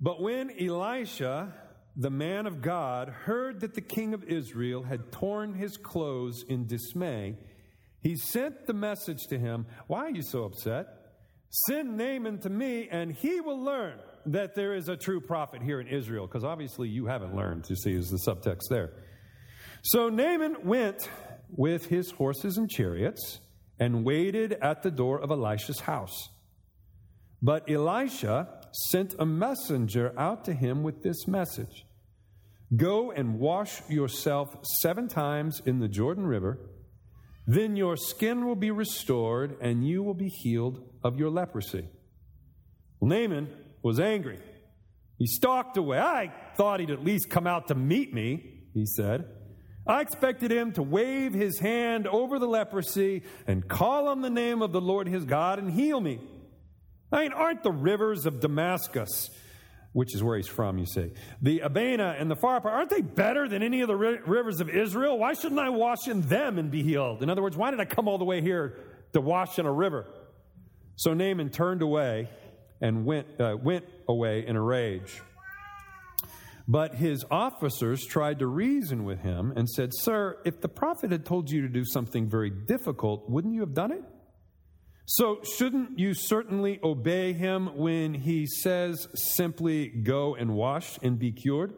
But 0.00 0.22
when 0.22 0.52
Elisha 0.60 1.52
the 1.96 2.10
man 2.10 2.46
of 2.46 2.60
God 2.60 3.08
heard 3.08 3.60
that 3.60 3.74
the 3.74 3.80
king 3.80 4.12
of 4.12 4.22
Israel 4.24 4.82
had 4.82 5.10
torn 5.10 5.54
his 5.54 5.78
clothes 5.78 6.44
in 6.46 6.66
dismay, 6.66 7.36
he 8.02 8.16
sent 8.16 8.66
the 8.66 8.74
message 8.74 9.26
to 9.30 9.38
him 9.38 9.66
Why 9.86 10.00
are 10.00 10.10
you 10.10 10.22
so 10.22 10.44
upset? 10.44 10.86
Send 11.68 11.96
Naaman 11.96 12.38
to 12.40 12.50
me, 12.50 12.88
and 12.90 13.12
he 13.12 13.40
will 13.40 13.62
learn 13.62 13.98
that 14.26 14.54
there 14.54 14.74
is 14.74 14.88
a 14.88 14.96
true 14.96 15.20
prophet 15.20 15.62
here 15.62 15.80
in 15.80 15.86
Israel, 15.86 16.26
because 16.26 16.44
obviously 16.44 16.88
you 16.88 17.06
haven't 17.06 17.34
learned, 17.34 17.64
you 17.70 17.76
see, 17.76 17.92
is 17.92 18.10
the 18.10 18.18
subtext 18.18 18.68
there. 18.68 18.92
So 19.82 20.08
Naaman 20.08 20.64
went 20.64 21.08
with 21.48 21.86
his 21.86 22.10
horses 22.10 22.58
and 22.58 22.68
chariots 22.68 23.38
and 23.78 24.04
waited 24.04 24.52
at 24.54 24.82
the 24.82 24.90
door 24.90 25.20
of 25.20 25.30
Elisha's 25.30 25.80
house. 25.80 26.28
But 27.40 27.70
Elisha 27.70 28.48
sent 28.90 29.14
a 29.18 29.24
messenger 29.24 30.12
out 30.18 30.44
to 30.46 30.52
him 30.52 30.82
with 30.82 31.02
this 31.02 31.26
message 31.26 31.85
Go 32.74 33.12
and 33.12 33.38
wash 33.38 33.88
yourself 33.88 34.56
seven 34.80 35.08
times 35.08 35.62
in 35.64 35.78
the 35.78 35.88
Jordan 35.88 36.26
River, 36.26 36.58
then 37.46 37.76
your 37.76 37.96
skin 37.96 38.44
will 38.44 38.56
be 38.56 38.72
restored 38.72 39.56
and 39.60 39.86
you 39.86 40.02
will 40.02 40.14
be 40.14 40.28
healed 40.28 40.82
of 41.04 41.18
your 41.18 41.30
leprosy. 41.30 41.88
Well, 42.98 43.08
Naaman 43.08 43.48
was 43.82 44.00
angry. 44.00 44.38
He 45.18 45.26
stalked 45.26 45.76
away. 45.76 45.98
I 45.98 46.32
thought 46.56 46.80
he'd 46.80 46.90
at 46.90 47.04
least 47.04 47.30
come 47.30 47.46
out 47.46 47.68
to 47.68 47.74
meet 47.74 48.12
me, 48.12 48.64
he 48.74 48.84
said. 48.84 49.26
I 49.86 50.00
expected 50.00 50.50
him 50.50 50.72
to 50.72 50.82
wave 50.82 51.32
his 51.32 51.60
hand 51.60 52.08
over 52.08 52.40
the 52.40 52.48
leprosy 52.48 53.22
and 53.46 53.68
call 53.68 54.08
on 54.08 54.20
the 54.20 54.30
name 54.30 54.60
of 54.60 54.72
the 54.72 54.80
Lord 54.80 55.06
his 55.06 55.24
God 55.24 55.60
and 55.60 55.70
heal 55.70 56.00
me. 56.00 56.20
I 57.12 57.22
mean, 57.22 57.32
aren't 57.32 57.62
the 57.62 57.70
rivers 57.70 58.26
of 58.26 58.40
Damascus, 58.40 59.30
which 59.96 60.14
is 60.14 60.22
where 60.22 60.36
he's 60.36 60.46
from, 60.46 60.76
you 60.76 60.84
see. 60.84 61.10
the 61.40 61.60
Abana 61.60 62.16
and 62.18 62.30
the 62.30 62.36
Pharpar, 62.36 62.66
aren't 62.66 62.90
they 62.90 63.00
better 63.00 63.48
than 63.48 63.62
any 63.62 63.80
of 63.80 63.88
the 63.88 63.96
ri- 63.96 64.18
rivers 64.26 64.60
of 64.60 64.68
Israel? 64.68 65.18
Why 65.18 65.32
shouldn't 65.32 65.58
I 65.58 65.70
wash 65.70 66.06
in 66.06 66.20
them 66.20 66.58
and 66.58 66.70
be 66.70 66.82
healed? 66.82 67.22
In 67.22 67.30
other 67.30 67.40
words, 67.40 67.56
why 67.56 67.70
did 67.70 67.80
I 67.80 67.86
come 67.86 68.06
all 68.06 68.18
the 68.18 68.24
way 68.26 68.42
here 68.42 68.76
to 69.14 69.22
wash 69.22 69.58
in 69.58 69.64
a 69.64 69.72
river? 69.72 70.04
So 70.96 71.14
Naaman 71.14 71.48
turned 71.48 71.80
away 71.80 72.28
and 72.78 73.06
went, 73.06 73.40
uh, 73.40 73.56
went 73.58 73.86
away 74.06 74.46
in 74.46 74.54
a 74.54 74.60
rage. 74.60 75.22
But 76.68 76.96
his 76.96 77.24
officers 77.30 78.04
tried 78.04 78.40
to 78.40 78.46
reason 78.46 79.06
with 79.06 79.20
him 79.20 79.54
and 79.56 79.66
said, 79.66 79.92
Sir, 79.94 80.36
if 80.44 80.60
the 80.60 80.68
prophet 80.68 81.10
had 81.10 81.24
told 81.24 81.48
you 81.50 81.62
to 81.62 81.68
do 81.68 81.86
something 81.86 82.28
very 82.28 82.50
difficult, 82.50 83.30
wouldn't 83.30 83.54
you 83.54 83.60
have 83.60 83.72
done 83.72 83.92
it? 83.92 84.04
So, 85.08 85.38
shouldn't 85.56 86.00
you 86.00 86.14
certainly 86.14 86.80
obey 86.82 87.32
him 87.32 87.76
when 87.76 88.12
he 88.12 88.44
says 88.44 89.06
simply, 89.14 89.88
Go 89.88 90.34
and 90.34 90.54
wash 90.54 90.98
and 91.00 91.16
be 91.16 91.30
cured? 91.30 91.74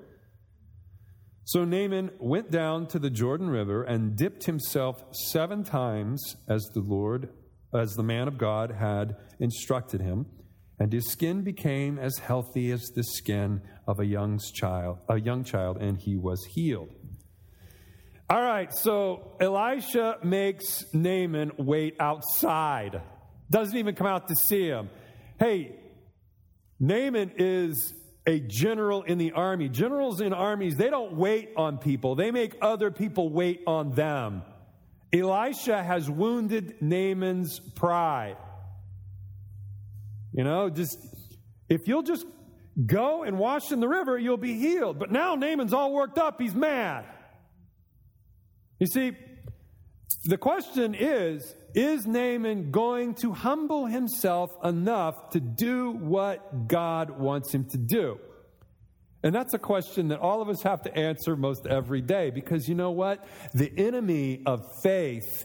So 1.44 1.64
Naaman 1.64 2.10
went 2.18 2.50
down 2.50 2.88
to 2.88 2.98
the 2.98 3.08
Jordan 3.08 3.48
River 3.48 3.82
and 3.82 4.16
dipped 4.16 4.44
himself 4.44 5.02
seven 5.12 5.64
times 5.64 6.36
as 6.46 6.62
the 6.74 6.80
Lord, 6.80 7.30
as 7.74 7.92
the 7.92 8.02
man 8.02 8.28
of 8.28 8.36
God 8.36 8.70
had 8.70 9.16
instructed 9.40 10.02
him, 10.02 10.26
and 10.78 10.92
his 10.92 11.10
skin 11.10 11.42
became 11.42 11.98
as 11.98 12.18
healthy 12.18 12.70
as 12.70 12.90
the 12.94 13.02
skin 13.02 13.62
of 13.86 13.98
a 13.98 14.04
young 14.04 14.38
child, 14.54 14.98
a 15.08 15.18
young 15.18 15.42
child, 15.42 15.78
and 15.78 15.96
he 15.96 16.16
was 16.16 16.44
healed. 16.44 16.90
All 18.28 18.42
right, 18.42 18.70
so 18.72 19.36
Elisha 19.40 20.18
makes 20.22 20.84
Naaman 20.92 21.52
wait 21.56 21.96
outside 21.98 23.00
doesn't 23.50 23.76
even 23.76 23.94
come 23.94 24.06
out 24.06 24.28
to 24.28 24.34
see 24.34 24.66
him. 24.66 24.90
Hey, 25.38 25.74
Naaman 26.80 27.32
is 27.36 27.94
a 28.26 28.40
general 28.40 29.02
in 29.02 29.18
the 29.18 29.32
army. 29.32 29.68
Generals 29.68 30.20
in 30.20 30.32
armies, 30.32 30.76
they 30.76 30.90
don't 30.90 31.14
wait 31.14 31.50
on 31.56 31.78
people, 31.78 32.14
they 32.14 32.30
make 32.30 32.56
other 32.60 32.90
people 32.90 33.30
wait 33.30 33.62
on 33.66 33.92
them. 33.92 34.42
Elisha 35.12 35.82
has 35.82 36.10
wounded 36.10 36.82
Naaman's 36.82 37.60
pride. 37.60 38.36
You 40.34 40.44
know, 40.44 40.68
just 40.68 40.98
if 41.68 41.88
you'll 41.88 42.02
just 42.02 42.26
go 42.84 43.22
and 43.22 43.38
wash 43.38 43.72
in 43.72 43.80
the 43.80 43.88
river, 43.88 44.18
you'll 44.18 44.36
be 44.36 44.58
healed. 44.58 44.98
But 44.98 45.10
now 45.10 45.34
Naaman's 45.34 45.72
all 45.72 45.92
worked 45.92 46.18
up, 46.18 46.40
he's 46.40 46.54
mad. 46.54 47.06
You 48.78 48.86
see, 48.86 49.12
the 50.24 50.38
question 50.38 50.94
is 50.94 51.54
is 51.74 52.06
Naaman 52.06 52.70
going 52.70 53.14
to 53.16 53.32
humble 53.32 53.86
himself 53.86 54.50
enough 54.64 55.30
to 55.30 55.40
do 55.40 55.90
what 55.90 56.66
God 56.66 57.10
wants 57.10 57.52
him 57.52 57.66
to 57.70 57.78
do? 57.78 58.18
And 59.22 59.34
that's 59.34 59.52
a 59.52 59.58
question 59.58 60.08
that 60.08 60.20
all 60.20 60.40
of 60.40 60.48
us 60.48 60.62
have 60.62 60.82
to 60.82 60.96
answer 60.96 61.36
most 61.36 61.66
every 61.66 62.00
day 62.00 62.30
because 62.30 62.68
you 62.68 62.74
know 62.74 62.90
what? 62.90 63.24
The 63.52 63.70
enemy 63.76 64.42
of 64.46 64.60
faith 64.82 65.44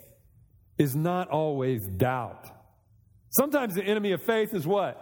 is 0.78 0.96
not 0.96 1.30
always 1.30 1.86
doubt. 1.98 2.50
Sometimes 3.30 3.74
the 3.74 3.84
enemy 3.84 4.12
of 4.12 4.22
faith 4.24 4.54
is 4.54 4.66
what? 4.66 4.98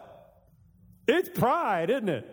It's 1.08 1.30
pride, 1.38 1.90
isn't 1.90 2.10
it? 2.10 2.26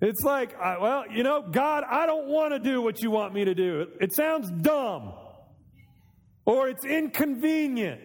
It's 0.00 0.22
like, 0.22 0.54
uh, 0.62 0.76
well, 0.80 1.04
you 1.10 1.22
know, 1.22 1.42
God, 1.50 1.84
I 1.90 2.04
don't 2.04 2.28
want 2.28 2.52
to 2.52 2.58
do 2.58 2.82
what 2.82 3.02
you 3.02 3.10
want 3.10 3.32
me 3.32 3.46
to 3.46 3.54
do. 3.54 3.80
It, 3.80 3.88
it 4.00 4.14
sounds 4.14 4.50
dumb 4.50 5.14
or 6.46 6.68
it's 6.68 6.84
inconvenient, 6.84 8.00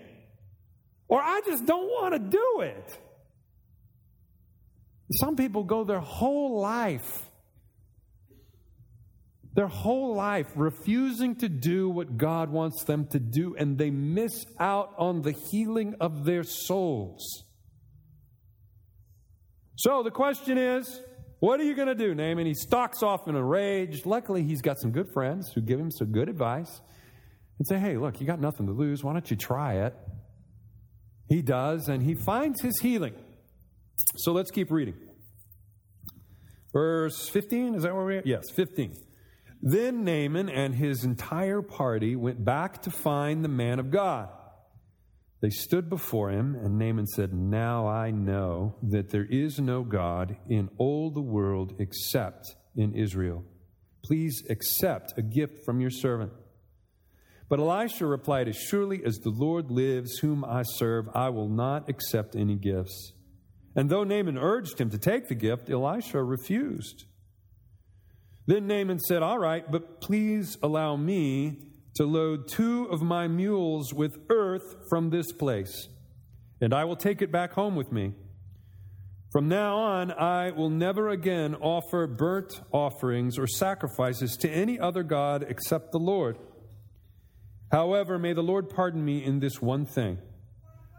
or 1.08 1.22
I 1.22 1.42
just 1.46 1.66
don't 1.66 1.86
want 1.86 2.14
to 2.16 2.20
do 2.20 2.62
it. 2.62 2.98
Some 5.14 5.36
people 5.36 5.64
go 5.64 5.84
their 5.84 6.00
whole 6.00 6.60
life, 6.60 7.26
their 9.54 9.68
whole 9.68 10.16
life 10.16 10.48
refusing 10.56 11.36
to 11.36 11.50
do 11.50 11.90
what 11.90 12.18
God 12.18 12.50
wants 12.50 12.84
them 12.86 13.06
to 13.08 13.20
do, 13.20 13.56
and 13.56 13.78
they 13.78 13.92
miss 13.92 14.46
out 14.60 14.94
on 14.98 15.22
the 15.22 15.34
healing 15.34 15.96
of 16.00 16.26
their 16.26 16.44
souls. 16.44 17.44
So 19.76 20.02
the 20.02 20.12
question 20.12 20.58
is, 20.58 21.02
what 21.40 21.60
are 21.60 21.64
you 21.64 21.76
going 21.76 21.88
to 21.88 21.96
do, 21.96 22.16
Naaman? 22.16 22.46
He 22.46 22.54
stalks 22.54 23.04
off 23.04 23.28
in 23.28 23.36
a 23.36 23.44
rage. 23.44 24.06
Luckily, 24.06 24.44
he's 24.44 24.62
got 24.62 24.80
some 24.80 24.92
good 24.92 25.08
friends 25.14 25.52
who 25.54 25.62
give 25.62 25.80
him 25.80 25.92
some 25.92 26.12
good 26.12 26.30
advice 26.30 26.82
and 27.62 27.68
say, 27.68 27.78
hey, 27.78 27.96
look, 27.96 28.20
you 28.20 28.26
got 28.26 28.42
nothing 28.42 28.66
to 28.66 28.72
lose. 28.72 29.04
Why 29.04 29.14
don't 29.14 29.30
you 29.30 29.38
try 29.38 29.86
it? 29.86 29.96
He 31.30 31.44
does, 31.44 31.90
and 31.90 32.02
he 32.02 32.16
finds 32.16 32.60
his 32.60 32.80
healing. 32.80 33.14
So 34.16 34.32
let's 34.32 34.50
keep 34.50 34.72
reading. 34.72 34.96
Verse 36.74 37.30
15, 37.30 37.76
is 37.76 37.84
that 37.84 37.94
where 37.94 38.04
we 38.04 38.18
are? 38.18 38.24
Yes, 38.26 38.50
15. 38.50 38.96
Then 39.62 40.04
Naaman 40.04 40.50
and 40.50 40.74
his 40.74 41.04
entire 41.04 41.62
party 41.62 42.16
went 42.16 42.44
back 42.44 42.82
to 42.82 42.90
find 42.90 43.46
the 43.46 43.50
man 43.50 43.78
of 43.78 43.92
God. 43.92 44.30
They 45.44 45.52
stood 45.52 45.88
before 45.88 46.32
him, 46.32 46.56
and 46.56 46.80
Naaman 46.80 47.06
said, 47.06 47.32
Now 47.32 47.88
I 47.88 48.10
know 48.10 48.76
that 48.90 49.12
there 49.12 49.28
is 49.30 49.60
no 49.60 49.84
God 49.84 50.36
in 50.50 50.72
all 50.80 51.12
the 51.12 51.22
world 51.22 51.76
except 51.78 52.56
in 52.76 52.96
Israel. 52.96 53.44
Please 54.04 54.42
accept 54.50 55.14
a 55.16 55.22
gift 55.22 55.64
from 55.64 55.80
your 55.80 55.92
servant. 55.92 56.32
But 57.52 57.60
Elisha 57.60 58.06
replied, 58.06 58.48
As 58.48 58.56
surely 58.56 59.04
as 59.04 59.18
the 59.18 59.30
Lord 59.30 59.72
lives, 59.72 60.20
whom 60.20 60.46
I 60.46 60.64
serve, 60.64 61.10
I 61.14 61.28
will 61.28 61.50
not 61.50 61.90
accept 61.90 62.34
any 62.34 62.56
gifts. 62.56 63.12
And 63.76 63.90
though 63.90 64.06
Naaman 64.06 64.38
urged 64.38 64.80
him 64.80 64.90
to 64.90 64.98
take 64.98 65.28
the 65.28 65.36
gift, 65.36 65.70
Elisha 65.70 66.24
refused. 66.24 67.04
Then 68.48 68.68
Naaman 68.68 69.00
said, 69.00 69.22
All 69.22 69.38
right, 69.38 69.70
but 69.70 70.00
please 70.00 70.58
allow 70.64 70.96
me 70.96 71.58
to 71.96 72.06
load 72.06 72.48
two 72.48 72.86
of 72.86 73.02
my 73.02 73.28
mules 73.28 73.94
with 73.94 74.18
earth 74.30 74.88
from 74.90 75.10
this 75.10 75.34
place, 75.34 75.90
and 76.62 76.74
I 76.74 76.86
will 76.86 76.96
take 76.96 77.22
it 77.22 77.34
back 77.34 77.52
home 77.52 77.76
with 77.76 77.92
me. 77.92 78.14
From 79.34 79.50
now 79.50 79.76
on, 79.76 80.10
I 80.14 80.52
will 80.52 80.70
never 80.70 81.10
again 81.10 81.56
offer 81.56 82.08
burnt 82.08 82.62
offerings 82.72 83.38
or 83.38 83.46
sacrifices 83.46 84.38
to 84.38 84.50
any 84.50 84.80
other 84.80 85.04
God 85.04 85.46
except 85.50 85.92
the 85.92 86.00
Lord. 86.00 86.38
However, 87.72 88.20
may 88.20 88.34
the 88.34 88.44
Lord 88.44 88.70
pardon 88.70 89.04
me 89.04 89.24
in 89.24 89.40
this 89.40 89.62
one 89.62 89.86
thing. 89.86 90.18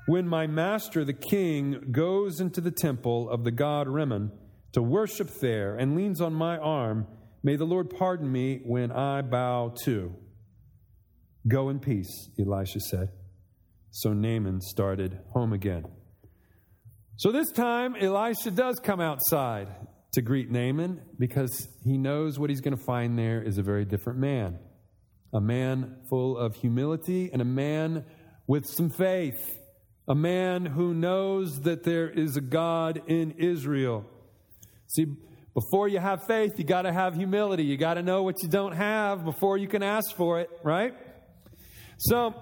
When 0.06 0.26
my 0.26 0.46
master, 0.46 1.04
the 1.04 1.12
king, 1.12 1.88
goes 1.92 2.40
into 2.40 2.60
the 2.60 2.70
temple 2.70 3.28
of 3.28 3.44
the 3.44 3.50
god 3.50 3.88
Rimmon 3.88 4.32
to 4.72 4.82
worship 4.82 5.28
there 5.40 5.76
and 5.76 5.94
leans 5.94 6.20
on 6.20 6.32
my 6.32 6.56
arm, 6.56 7.06
may 7.42 7.56
the 7.56 7.66
Lord 7.66 7.90
pardon 7.90 8.32
me 8.32 8.60
when 8.64 8.90
I 8.90 9.20
bow 9.20 9.74
too. 9.84 10.16
Go 11.46 11.68
in 11.68 11.78
peace, 11.78 12.30
Elisha 12.38 12.80
said. 12.80 13.10
So 13.90 14.14
Naaman 14.14 14.62
started 14.62 15.18
home 15.32 15.52
again. 15.52 15.84
So 17.16 17.30
this 17.30 17.52
time, 17.52 17.94
Elisha 18.00 18.50
does 18.50 18.80
come 18.82 19.00
outside 19.00 19.68
to 20.12 20.22
greet 20.22 20.50
Naaman 20.50 21.02
because 21.18 21.68
he 21.84 21.98
knows 21.98 22.38
what 22.38 22.48
he's 22.48 22.62
going 22.62 22.76
to 22.76 22.82
find 22.82 23.18
there 23.18 23.42
is 23.42 23.58
a 23.58 23.62
very 23.62 23.84
different 23.84 24.18
man 24.18 24.58
a 25.32 25.40
man 25.40 25.96
full 26.08 26.36
of 26.36 26.54
humility 26.56 27.30
and 27.32 27.40
a 27.40 27.44
man 27.44 28.04
with 28.46 28.66
some 28.66 28.90
faith, 28.90 29.58
a 30.08 30.14
man 30.14 30.66
who 30.66 30.92
knows 30.92 31.60
that 31.60 31.84
there 31.84 32.08
is 32.08 32.36
a 32.36 32.40
God 32.40 33.02
in 33.06 33.32
Israel. 33.32 34.04
See, 34.88 35.06
before 35.54 35.88
you 35.88 35.98
have 35.98 36.24
faith, 36.26 36.58
you 36.58 36.64
got 36.64 36.82
to 36.82 36.92
have 36.92 37.14
humility. 37.14 37.64
You 37.64 37.76
got 37.76 37.94
to 37.94 38.02
know 38.02 38.22
what 38.22 38.42
you 38.42 38.48
don't 38.48 38.72
have 38.72 39.24
before 39.24 39.56
you 39.58 39.68
can 39.68 39.82
ask 39.82 40.14
for 40.16 40.40
it, 40.40 40.50
right? 40.62 40.94
So, 41.98 42.34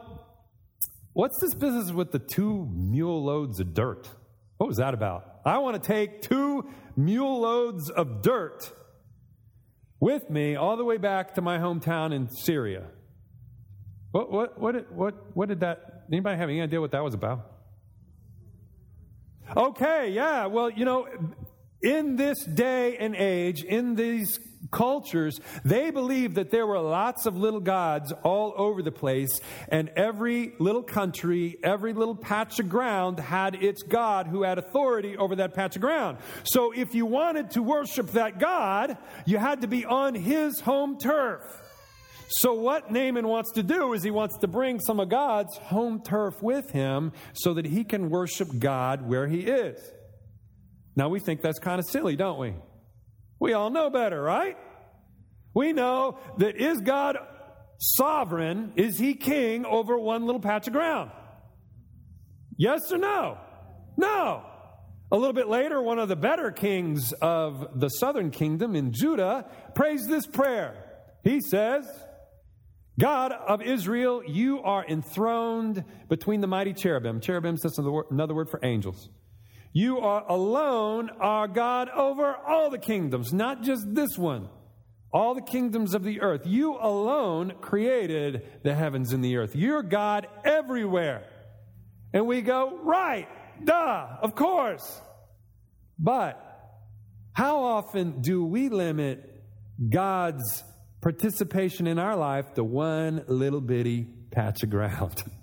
what's 1.12 1.38
this 1.40 1.54
business 1.54 1.92
with 1.92 2.12
the 2.12 2.18
two 2.18 2.68
mule 2.72 3.22
loads 3.24 3.60
of 3.60 3.74
dirt? 3.74 4.08
What 4.56 4.68
was 4.68 4.78
that 4.78 4.94
about? 4.94 5.40
I 5.44 5.58
want 5.58 5.82
to 5.82 5.86
take 5.86 6.22
two 6.22 6.70
mule 6.96 7.40
loads 7.40 7.90
of 7.90 8.22
dirt 8.22 8.70
with 10.00 10.28
me 10.30 10.56
all 10.56 10.76
the 10.76 10.84
way 10.84 10.96
back 10.96 11.34
to 11.34 11.42
my 11.42 11.58
hometown 11.58 12.12
in 12.12 12.28
Syria. 12.28 12.86
What, 14.10 14.32
what, 14.32 14.58
what, 14.58 14.92
what, 14.92 15.36
what 15.36 15.48
did 15.48 15.60
that, 15.60 16.04
anybody 16.10 16.36
have 16.36 16.48
any 16.48 16.60
idea 16.60 16.80
what 16.80 16.90
that 16.92 17.04
was 17.04 17.14
about? 17.14 17.46
Okay, 19.56 20.10
yeah, 20.10 20.46
well, 20.46 20.70
you 20.70 20.84
know, 20.84 21.06
in 21.82 22.16
this 22.16 22.42
day 22.44 22.96
and 22.96 23.14
age, 23.14 23.62
in 23.62 23.94
these 23.94 24.38
cultures, 24.70 25.40
they 25.64 25.90
believed 25.90 26.36
that 26.36 26.50
there 26.50 26.66
were 26.66 26.78
lots 26.78 27.26
of 27.26 27.36
little 27.36 27.60
gods 27.60 28.12
all 28.22 28.52
over 28.56 28.82
the 28.82 28.92
place, 28.92 29.40
and 29.68 29.88
every 29.90 30.54
little 30.58 30.82
country, 30.82 31.58
every 31.62 31.92
little 31.92 32.14
patch 32.14 32.58
of 32.60 32.68
ground 32.68 33.18
had 33.18 33.56
its 33.56 33.82
god 33.82 34.26
who 34.26 34.42
had 34.42 34.58
authority 34.58 35.16
over 35.16 35.36
that 35.36 35.54
patch 35.54 35.76
of 35.76 35.82
ground. 35.82 36.18
So 36.44 36.72
if 36.72 36.94
you 36.94 37.06
wanted 37.06 37.52
to 37.52 37.62
worship 37.62 38.08
that 38.12 38.38
god, 38.38 38.96
you 39.26 39.38
had 39.38 39.62
to 39.62 39.66
be 39.66 39.84
on 39.84 40.14
his 40.14 40.60
home 40.60 40.98
turf. 40.98 41.42
So, 42.32 42.54
what 42.54 42.92
Naaman 42.92 43.26
wants 43.26 43.50
to 43.52 43.62
do 43.64 43.92
is 43.92 44.04
he 44.04 44.12
wants 44.12 44.38
to 44.38 44.46
bring 44.46 44.78
some 44.78 45.00
of 45.00 45.08
God's 45.08 45.56
home 45.56 46.00
turf 46.00 46.40
with 46.40 46.70
him 46.70 47.10
so 47.32 47.54
that 47.54 47.66
he 47.66 47.82
can 47.82 48.08
worship 48.08 48.48
God 48.56 49.08
where 49.08 49.26
he 49.26 49.40
is. 49.40 49.80
Now, 50.94 51.08
we 51.08 51.18
think 51.18 51.40
that's 51.40 51.58
kind 51.58 51.80
of 51.80 51.86
silly, 51.86 52.14
don't 52.14 52.38
we? 52.38 52.54
We 53.40 53.54
all 53.54 53.70
know 53.70 53.90
better, 53.90 54.22
right? 54.22 54.56
We 55.54 55.72
know 55.72 56.18
that 56.38 56.60
is 56.60 56.80
God 56.82 57.16
sovereign? 57.78 58.74
Is 58.76 58.98
he 58.98 59.14
king 59.14 59.64
over 59.64 59.98
one 59.98 60.26
little 60.26 60.40
patch 60.40 60.66
of 60.66 60.74
ground? 60.74 61.10
Yes 62.56 62.92
or 62.92 62.98
no? 62.98 63.38
No. 63.96 64.44
A 65.10 65.16
little 65.16 65.32
bit 65.32 65.48
later, 65.48 65.82
one 65.82 65.98
of 65.98 66.08
the 66.08 66.16
better 66.16 66.52
kings 66.52 67.12
of 67.20 67.80
the 67.80 67.88
southern 67.88 68.30
kingdom 68.30 68.76
in 68.76 68.92
Judah 68.92 69.46
prays 69.74 70.06
this 70.06 70.26
prayer. 70.26 70.74
He 71.24 71.40
says, 71.40 71.84
God 72.98 73.32
of 73.32 73.62
Israel, 73.62 74.22
you 74.24 74.60
are 74.60 74.86
enthroned 74.86 75.84
between 76.08 76.42
the 76.42 76.46
mighty 76.46 76.74
cherubim. 76.74 77.20
Cherubim 77.20 77.54
is 77.54 77.78
another 77.78 78.34
word 78.34 78.50
for 78.50 78.60
angels. 78.62 79.08
You 79.72 79.98
are 79.98 80.24
alone 80.28 81.10
our 81.20 81.46
God 81.46 81.88
over 81.88 82.34
all 82.34 82.70
the 82.70 82.78
kingdoms, 82.78 83.32
not 83.32 83.62
just 83.62 83.94
this 83.94 84.18
one. 84.18 84.48
All 85.12 85.34
the 85.34 85.42
kingdoms 85.42 85.94
of 85.94 86.04
the 86.04 86.20
earth. 86.20 86.42
You 86.44 86.76
alone 86.76 87.54
created 87.60 88.46
the 88.62 88.74
heavens 88.74 89.12
and 89.12 89.24
the 89.24 89.36
earth. 89.36 89.56
You're 89.56 89.82
God 89.82 90.28
everywhere. 90.44 91.24
And 92.12 92.26
we 92.26 92.42
go, 92.42 92.78
right, 92.82 93.28
duh, 93.64 94.06
of 94.22 94.34
course. 94.36 95.00
But 95.98 96.40
how 97.32 97.62
often 97.62 98.20
do 98.20 98.44
we 98.44 98.68
limit 98.68 99.42
God's 99.88 100.64
participation 101.00 101.86
in 101.86 101.98
our 101.98 102.16
life 102.16 102.54
to 102.54 102.64
one 102.64 103.24
little 103.26 103.60
bitty 103.60 104.06
patch 104.30 104.62
of 104.62 104.70
ground? 104.70 105.22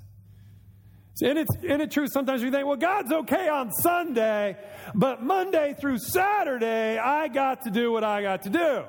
And 1.22 1.40
it's, 1.40 1.56
and 1.68 1.82
it's 1.82 1.94
true, 1.94 2.08
sometimes 2.08 2.44
we 2.44 2.52
think, 2.52 2.68
well, 2.68 2.78
God's 2.78 3.12
okay 3.12 3.50
on 3.50 3.72
Sunday, 3.72 4.56
but 4.94 5.24
Monday 5.24 5.76
through 5.80 5.98
Saturday, 5.98 6.98
I 6.98 7.28
got 7.28 7.64
to 7.64 7.72
do 7.72 7.92
what 7.92 8.04
I 8.04 8.22
got 8.22 8.44
to 8.44 8.50
do. 8.50 8.84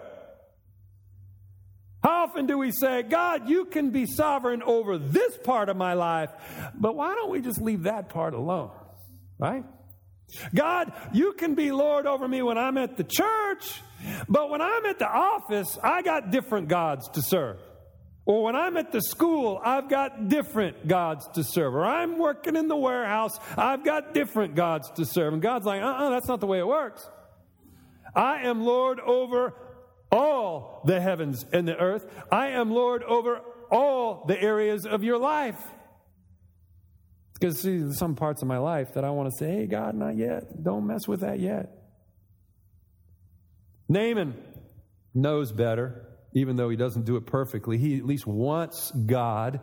How 2.02 2.24
often 2.24 2.46
do 2.46 2.58
we 2.58 2.70
say, 2.70 3.02
God, 3.02 3.48
you 3.48 3.64
can 3.64 3.90
be 3.90 4.06
sovereign 4.06 4.62
over 4.62 4.98
this 4.98 5.36
part 5.38 5.68
of 5.68 5.76
my 5.76 5.94
life, 5.94 6.30
but 6.74 6.94
why 6.94 7.14
don't 7.14 7.30
we 7.30 7.40
just 7.40 7.60
leave 7.60 7.84
that 7.84 8.10
part 8.10 8.34
alone? 8.34 8.70
Right? 9.38 9.64
God, 10.54 10.92
you 11.12 11.32
can 11.32 11.54
be 11.54 11.72
Lord 11.72 12.06
over 12.06 12.28
me 12.28 12.42
when 12.42 12.58
I'm 12.58 12.76
at 12.76 12.96
the 12.96 13.04
church, 13.04 13.80
but 14.28 14.50
when 14.50 14.60
I'm 14.60 14.84
at 14.86 14.98
the 14.98 15.08
office, 15.08 15.78
I 15.82 16.02
got 16.02 16.30
different 16.30 16.68
gods 16.68 17.08
to 17.10 17.22
serve. 17.22 17.58
Or 18.28 18.44
when 18.44 18.54
I'm 18.54 18.76
at 18.76 18.92
the 18.92 19.00
school, 19.00 19.58
I've 19.64 19.88
got 19.88 20.28
different 20.28 20.86
gods 20.86 21.26
to 21.28 21.42
serve. 21.42 21.74
Or 21.74 21.86
I'm 21.86 22.18
working 22.18 22.56
in 22.56 22.68
the 22.68 22.76
warehouse, 22.76 23.40
I've 23.56 23.82
got 23.82 24.12
different 24.12 24.54
gods 24.54 24.90
to 24.96 25.06
serve. 25.06 25.32
And 25.32 25.40
God's 25.40 25.64
like, 25.64 25.80
uh 25.80 25.86
uh-uh, 25.86 26.06
uh, 26.08 26.10
that's 26.10 26.28
not 26.28 26.40
the 26.40 26.46
way 26.46 26.58
it 26.58 26.66
works. 26.66 27.08
I 28.14 28.42
am 28.42 28.62
Lord 28.66 29.00
over 29.00 29.54
all 30.12 30.82
the 30.84 31.00
heavens 31.00 31.46
and 31.54 31.66
the 31.66 31.78
earth. 31.78 32.04
I 32.30 32.48
am 32.48 32.70
Lord 32.70 33.02
over 33.02 33.40
all 33.70 34.26
the 34.28 34.38
areas 34.38 34.84
of 34.84 35.02
your 35.02 35.16
life. 35.16 35.58
Because 37.32 37.62
see, 37.62 37.78
there's 37.78 37.98
some 37.98 38.14
parts 38.14 38.42
of 38.42 38.48
my 38.48 38.58
life 38.58 38.92
that 38.92 39.04
I 39.04 39.10
want 39.10 39.30
to 39.30 39.38
say, 39.38 39.50
hey, 39.52 39.66
God, 39.66 39.94
not 39.94 40.16
yet. 40.16 40.62
Don't 40.62 40.86
mess 40.86 41.08
with 41.08 41.20
that 41.20 41.40
yet. 41.40 41.70
Naaman 43.88 44.34
knows 45.14 45.50
better 45.50 46.07
even 46.38 46.56
though 46.56 46.68
he 46.68 46.76
doesn't 46.76 47.04
do 47.04 47.16
it 47.16 47.26
perfectly. 47.26 47.78
He 47.78 47.98
at 47.98 48.04
least 48.04 48.26
wants 48.26 48.90
God 48.90 49.60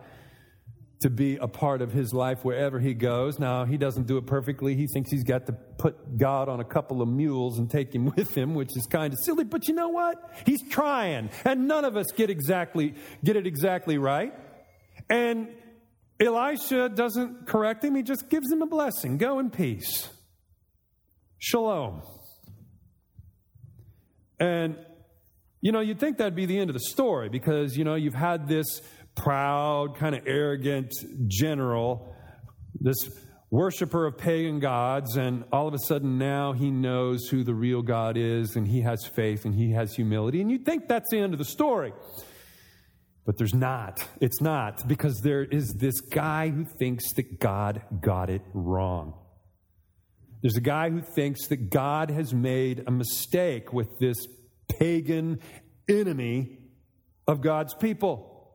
to 1.02 1.10
be 1.10 1.38
a 1.38 1.48
part 1.48 1.82
of 1.82 1.92
his 1.92 2.14
life 2.14 2.44
wherever 2.44 2.80
he 2.80 2.94
goes. 2.94 3.38
Now, 3.38 3.66
he 3.66 3.78
doesn't 3.78 4.08
do 4.08 4.18
it 4.18 4.26
perfectly. 4.26 4.76
He 4.76 4.88
thinks 4.88 5.12
he's 5.12 5.24
got 5.24 5.46
to 5.48 5.54
put 5.54 6.18
God 6.18 6.50
on 6.50 6.60
a 6.60 6.64
couple 6.64 7.02
of 7.02 7.08
mules 7.08 7.60
and 7.60 7.70
take 7.70 7.94
him 7.94 8.06
with 8.16 8.36
him, 8.36 8.56
which 8.56 8.76
is 8.76 8.88
kind 8.88 9.14
of 9.14 9.20
silly, 9.20 9.44
but 9.44 9.68
you 9.68 9.74
know 9.74 9.90
what? 9.90 10.18
He's 10.46 10.68
trying, 10.70 11.30
and 11.44 11.68
none 11.68 11.86
of 11.86 11.98
us 11.98 12.08
get 12.16 12.30
exactly 12.30 12.96
get 13.24 13.36
it 13.36 13.46
exactly 13.46 13.98
right. 13.98 14.34
And 15.10 15.50
Elisha 16.20 16.90
doesn't 16.90 17.48
correct 17.48 17.84
him, 17.84 17.96
he 17.96 18.04
just 18.04 18.30
gives 18.30 18.52
him 18.52 18.62
a 18.62 18.68
blessing. 18.68 19.18
Go 19.18 19.40
in 19.40 19.50
peace. 19.50 20.10
Shalom. 21.38 22.02
And 24.40 24.78
you 25.66 25.72
know, 25.72 25.80
you'd 25.80 26.00
think 26.00 26.20
that'd 26.20 26.36
be 26.36 26.46
the 26.46 26.60
end 26.60 26.70
of 26.70 26.76
the 26.76 26.80
story 26.80 27.28
because, 27.28 27.76
you 27.76 27.84
know, 27.84 27.96
you've 27.96 28.14
had 28.14 28.48
this 28.48 28.84
proud, 29.16 29.98
kind 29.98 30.14
of 30.14 30.22
arrogant 30.28 30.94
general, 31.26 32.14
this 32.80 33.10
worshiper 33.50 34.06
of 34.06 34.16
pagan 34.16 34.60
gods, 34.60 35.18
and 35.18 35.44
all 35.52 35.68
of 35.68 35.74
a 35.74 35.80
sudden 35.80 36.20
now 36.20 36.54
he 36.54 36.70
knows 36.70 37.30
who 37.30 37.44
the 37.44 37.56
real 37.56 37.82
God 37.82 38.16
is, 38.16 38.56
and 38.56 38.68
he 38.68 38.82
has 38.82 39.08
faith 39.08 39.44
and 39.44 39.56
he 39.56 39.72
has 39.72 39.96
humility. 39.96 40.40
And 40.40 40.52
you'd 40.52 40.66
think 40.66 40.88
that's 40.88 41.10
the 41.10 41.18
end 41.18 41.34
of 41.34 41.40
the 41.40 41.46
story. 41.46 41.94
But 43.26 43.40
there's 43.40 43.56
not. 43.56 44.08
It's 44.22 44.42
not, 44.42 44.88
because 44.88 45.20
there 45.24 45.46
is 45.46 45.74
this 45.80 46.00
guy 46.00 46.50
who 46.50 46.66
thinks 46.78 47.12
that 47.14 47.40
God 47.40 47.82
got 48.02 48.30
it 48.30 48.44
wrong. 48.54 49.16
There's 50.44 50.58
a 50.58 50.62
guy 50.62 50.92
who 50.92 51.02
thinks 51.02 51.48
that 51.48 51.72
God 51.72 52.12
has 52.12 52.36
made 52.36 52.84
a 52.86 52.92
mistake 52.92 53.74
with 53.74 53.88
this 54.00 54.28
pagan 54.68 55.40
enemy 55.88 56.58
of 57.28 57.42
God's 57.42 57.74
people. 57.74 58.54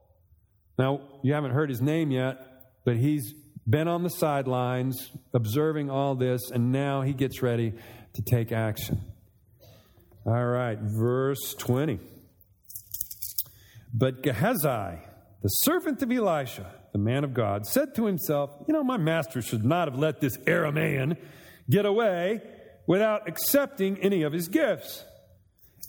Now, 0.79 1.01
you 1.23 1.35
haven't 1.35 1.53
heard 1.53 1.69
his 1.69 1.83
name 1.83 2.11
yet, 2.11 2.39
but 2.85 2.97
he's 2.97 3.35
been 3.69 3.89
on 3.89 4.03
the 4.03 4.11
sidelines 4.11 5.11
observing 5.35 5.91
all 5.91 6.15
this, 6.15 6.51
and 6.51 6.73
now 6.73 7.03
he 7.03 7.13
gets 7.13 7.43
ready 7.43 7.75
to 8.15 8.23
take 8.23 8.53
action. 8.53 9.01
All 10.27 10.45
right, 10.45 10.79
verse 10.79 11.55
20. 11.59 11.99
But 13.93 14.23
Gehazi, 14.23 14.99
the 15.43 15.49
servant 15.49 16.03
of 16.03 16.11
Elisha, 16.11 16.73
the 16.93 16.99
man 16.99 17.25
of 17.25 17.35
God, 17.35 17.67
said 17.67 17.95
to 17.97 18.07
himself, 18.07 18.51
You 18.67 18.75
know, 18.75 18.85
my 18.85 18.97
master 18.97 19.43
should 19.43 19.65
not 19.65 19.89
have 19.89 19.99
let 19.99 20.21
this 20.21 20.37
Aramean 20.39 21.17
get 21.69 21.87
away 21.87 22.41
without 22.87 23.29
accepting 23.29 23.99
any 23.99 24.23
of 24.23 24.33
his 24.33 24.49
gifts. 24.49 25.05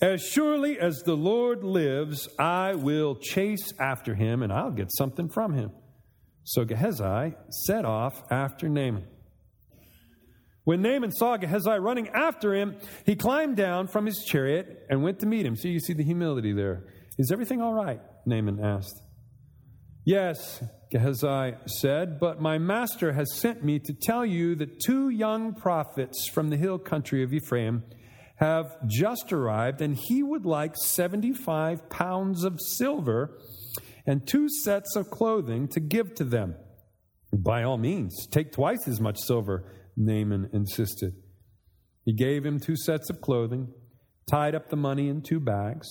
As 0.02 0.22
surely 0.24 0.80
as 0.80 1.04
the 1.04 1.16
Lord 1.16 1.64
lives, 1.64 2.28
I 2.40 2.74
will 2.74 3.16
chase 3.16 3.72
after 3.80 4.16
him 4.16 4.42
and 4.42 4.52
I'll 4.52 4.72
get 4.72 4.92
something 4.92 5.30
from 5.30 5.54
him. 5.54 5.72
So 6.44 6.66
Gehazi 6.66 7.36
set 7.66 7.86
off 7.86 8.24
after 8.32 8.68
Naaman. 8.68 9.06
When 10.64 10.82
Naaman 10.82 11.12
saw 11.12 11.38
Gehazi 11.38 11.78
running 11.80 12.10
after 12.10 12.54
him, 12.56 12.78
he 13.06 13.16
climbed 13.16 13.58
down 13.58 13.88
from 13.88 14.08
his 14.08 14.24
chariot 14.26 14.86
and 14.90 15.04
went 15.04 15.20
to 15.20 15.28
meet 15.28 15.46
him. 15.46 15.56
See, 15.56 15.70
you 15.70 15.80
see 15.80 15.94
the 15.94 16.04
humility 16.04 16.54
there. 16.54 16.86
Is 17.20 17.32
everything 17.32 17.62
all 17.62 17.74
right? 17.74 18.02
Naaman 18.26 18.60
asked. 18.64 19.00
Yes, 20.04 20.64
Gehazi 20.92 21.56
said, 21.68 22.20
but 22.20 22.42
my 22.42 22.58
master 22.58 23.14
has 23.14 23.36
sent 23.36 23.64
me 23.64 23.78
to 23.80 23.94
tell 23.94 24.26
you 24.26 24.56
that 24.56 24.80
two 24.80 25.10
young 25.10 25.54
prophets 25.54 26.28
from 26.28 26.50
the 26.50 26.58
hill 26.58 26.80
country 26.80 27.24
of 27.24 27.34
Ephraim 27.34 27.84
have 28.42 28.76
just 28.88 29.32
arrived, 29.32 29.82
and 29.82 29.96
he 29.96 30.24
would 30.24 30.46
like 30.48 30.76
75 30.76 31.90
pounds 31.92 32.44
of 32.44 32.60
silver 32.60 33.38
and 34.08 34.28
two 34.28 34.50
sets 34.50 34.96
of 34.96 35.12
clothing 35.12 35.68
to 35.68 35.80
give 35.80 36.16
to 36.16 36.24
them. 36.24 36.56
By 37.32 37.64
all 37.64 37.78
means, 37.78 38.28
take 38.32 38.52
twice 38.52 38.88
as 38.88 39.00
much 39.00 39.20
silver, 39.20 39.72
Naaman 39.96 40.50
insisted. 40.54 41.14
He 42.04 42.14
gave 42.14 42.44
him 42.44 42.60
two 42.60 42.76
sets 42.76 43.12
of 43.12 43.22
clothing, 43.22 43.68
tied 44.30 44.56
up 44.56 44.70
the 44.70 44.76
money 44.76 45.08
in 45.08 45.22
two 45.22 45.40
bags, 45.40 45.88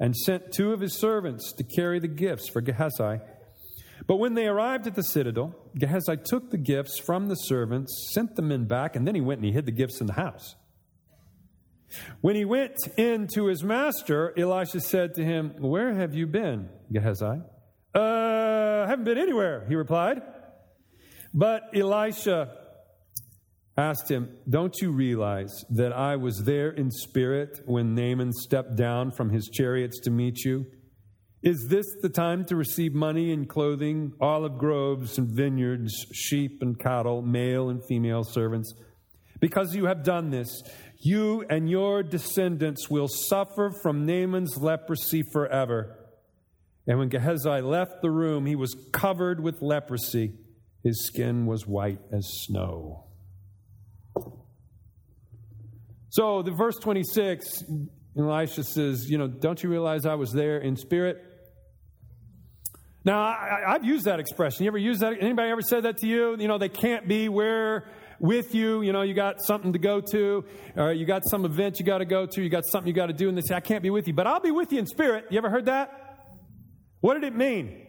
and 0.00 0.14
sent 0.16 0.52
two 0.52 0.72
of 0.72 0.80
his 0.80 0.98
servants 0.98 1.52
to 1.52 1.62
carry 1.62 2.00
the 2.00 2.08
gifts 2.08 2.48
for 2.48 2.60
Gehazi. 2.60 3.20
But 4.08 4.16
when 4.16 4.34
they 4.34 4.46
arrived 4.46 4.88
at 4.88 4.96
the 4.96 5.02
citadel, 5.02 5.54
Gehazi 5.78 6.16
took 6.16 6.50
the 6.50 6.58
gifts 6.58 6.98
from 6.98 7.28
the 7.28 7.36
servants, 7.36 8.10
sent 8.12 8.34
the 8.34 8.42
men 8.42 8.64
back, 8.64 8.96
and 8.96 9.06
then 9.06 9.14
he 9.14 9.20
went 9.20 9.38
and 9.38 9.46
he 9.46 9.52
hid 9.52 9.66
the 9.66 9.72
gifts 9.72 10.00
in 10.00 10.08
the 10.08 10.14
house. 10.14 10.56
When 12.20 12.36
he 12.36 12.44
went 12.44 12.76
in 12.96 13.28
to 13.34 13.46
his 13.46 13.62
master, 13.62 14.34
Elisha 14.38 14.80
said 14.80 15.14
to 15.14 15.24
him, 15.24 15.54
Where 15.58 15.94
have 15.94 16.14
you 16.14 16.26
been, 16.26 16.68
Gehazi? 16.92 17.40
Uh, 17.94 17.98
I 18.00 18.86
haven't 18.88 19.04
been 19.04 19.18
anywhere, 19.18 19.64
he 19.68 19.74
replied. 19.74 20.20
But 21.32 21.62
Elisha 21.74 22.50
asked 23.76 24.10
him, 24.10 24.36
Don't 24.48 24.74
you 24.80 24.90
realize 24.90 25.64
that 25.70 25.92
I 25.92 26.16
was 26.16 26.42
there 26.44 26.70
in 26.70 26.90
spirit 26.90 27.60
when 27.66 27.94
Naaman 27.94 28.32
stepped 28.32 28.76
down 28.76 29.12
from 29.12 29.30
his 29.30 29.48
chariots 29.52 30.00
to 30.00 30.10
meet 30.10 30.44
you? 30.44 30.66
Is 31.42 31.66
this 31.68 31.86
the 32.02 32.08
time 32.08 32.44
to 32.46 32.56
receive 32.56 32.94
money 32.94 33.32
and 33.32 33.48
clothing, 33.48 34.12
olive 34.20 34.58
groves 34.58 35.18
and 35.18 35.28
vineyards, 35.28 35.92
sheep 36.12 36.58
and 36.60 36.78
cattle, 36.78 37.22
male 37.22 37.68
and 37.68 37.80
female 37.86 38.24
servants? 38.24 38.74
Because 39.38 39.74
you 39.74 39.86
have 39.86 40.02
done 40.02 40.30
this, 40.30 40.62
you 41.00 41.44
and 41.48 41.68
your 41.68 42.02
descendants 42.02 42.88
will 42.88 43.08
suffer 43.08 43.70
from 43.82 44.06
Naaman's 44.06 44.56
leprosy 44.56 45.22
forever. 45.32 45.96
And 46.86 46.98
when 46.98 47.08
Gehazi 47.08 47.60
left 47.60 48.02
the 48.02 48.10
room, 48.10 48.46
he 48.46 48.56
was 48.56 48.74
covered 48.92 49.42
with 49.42 49.60
leprosy. 49.60 50.32
His 50.82 51.06
skin 51.06 51.46
was 51.46 51.66
white 51.66 52.00
as 52.12 52.26
snow. 52.44 53.04
So, 56.10 56.42
the 56.42 56.52
verse 56.52 56.76
26, 56.76 57.64
Elisha 58.16 58.62
says, 58.62 59.10
You 59.10 59.18
know, 59.18 59.26
don't 59.26 59.62
you 59.62 59.68
realize 59.68 60.06
I 60.06 60.14
was 60.14 60.32
there 60.32 60.58
in 60.58 60.76
spirit? 60.76 61.22
Now, 63.04 63.20
I, 63.20 63.72
have 63.72 63.84
used 63.84 64.06
that 64.06 64.18
expression. 64.18 64.64
You 64.64 64.70
ever 64.70 64.78
use 64.78 65.00
that? 65.00 65.12
Anybody 65.20 65.50
ever 65.50 65.62
said 65.62 65.84
that 65.84 65.98
to 65.98 66.06
you? 66.06 66.36
You 66.38 66.48
know, 66.48 66.58
they 66.58 66.68
can't 66.68 67.06
be 67.06 67.28
where 67.28 67.86
with 68.18 68.54
you. 68.54 68.82
You 68.82 68.92
know, 68.92 69.02
you 69.02 69.14
got 69.14 69.42
something 69.44 69.72
to 69.72 69.78
go 69.78 70.00
to, 70.00 70.44
or 70.76 70.92
you 70.92 71.06
got 71.06 71.22
some 71.28 71.44
event 71.44 71.78
you 71.78 71.86
got 71.86 71.98
to 71.98 72.04
go 72.04 72.26
to, 72.26 72.42
you 72.42 72.48
got 72.48 72.64
something 72.66 72.88
you 72.88 72.94
got 72.94 73.06
to 73.06 73.12
do, 73.12 73.28
and 73.28 73.36
they 73.36 73.42
say, 73.42 73.54
I 73.54 73.60
can't 73.60 73.82
be 73.82 73.90
with 73.90 74.06
you, 74.06 74.14
but 74.14 74.26
I'll 74.26 74.40
be 74.40 74.50
with 74.50 74.72
you 74.72 74.78
in 74.78 74.86
spirit. 74.86 75.26
You 75.30 75.38
ever 75.38 75.50
heard 75.50 75.66
that? 75.66 76.28
What 77.00 77.14
did 77.14 77.24
it 77.24 77.34
mean? 77.34 77.86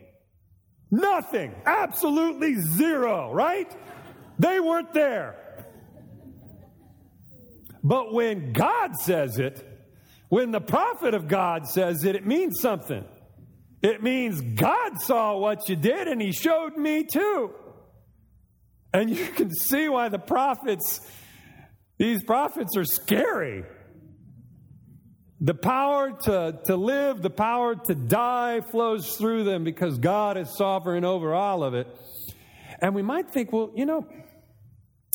Nothing. 0.92 1.54
Absolutely 1.66 2.56
zero, 2.56 3.32
right? 3.34 3.74
They 4.40 4.60
weren't 4.60 4.94
there. 4.94 5.36
But 7.84 8.14
when 8.14 8.54
God 8.54 8.96
says 8.96 9.40
it, 9.40 9.66
when 10.30 10.52
the 10.52 10.60
prophet 10.60 11.14
of 11.14 11.28
God 11.28 11.68
says 11.68 12.04
it, 12.04 12.16
it 12.16 12.26
means 12.26 12.60
something. 12.60 13.06
It 13.82 14.04
means 14.04 14.42
God 14.42 15.00
saw 15.00 15.38
what 15.38 15.70
you 15.70 15.76
did 15.76 16.08
and 16.08 16.22
he 16.22 16.32
showed 16.32 16.76
me 16.76 17.06
too. 17.06 17.52
And 18.94 19.10
you 19.10 19.28
can 19.28 19.52
see 19.52 19.90
why 19.90 20.10
the 20.10 20.20
prophets, 20.20 21.02
these 21.98 22.24
prophets 22.24 22.76
are 22.78 22.86
scary. 22.86 23.64
The 25.40 25.54
power 25.54 26.18
to, 26.24 26.60
to 26.66 26.76
live, 26.76 27.22
the 27.22 27.30
power 27.30 27.76
to 27.76 27.94
die 27.94 28.62
flows 28.62 29.18
through 29.18 29.44
them 29.44 29.64
because 29.64 30.00
God 30.00 30.38
is 30.38 30.56
sovereign 30.58 31.06
over 31.06 31.36
all 31.36 31.64
of 31.64 31.74
it. 31.74 31.88
And 32.82 32.96
we 32.96 33.02
might 33.02 33.30
think, 33.30 33.52
well, 33.52 33.72
you 33.76 33.86
know, 33.86 34.08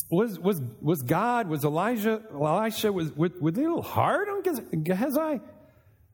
was, 0.09 0.39
was, 0.39 0.61
was 0.81 1.01
God, 1.01 1.49
was 1.49 1.63
Elijah, 1.63 2.21
Elisha, 2.31 2.91
was, 2.91 3.11
was, 3.13 3.31
was 3.41 3.57
a 3.57 3.59
little 3.59 3.81
hard 3.81 4.29
on 4.29 4.43
Gehazi? 4.83 5.41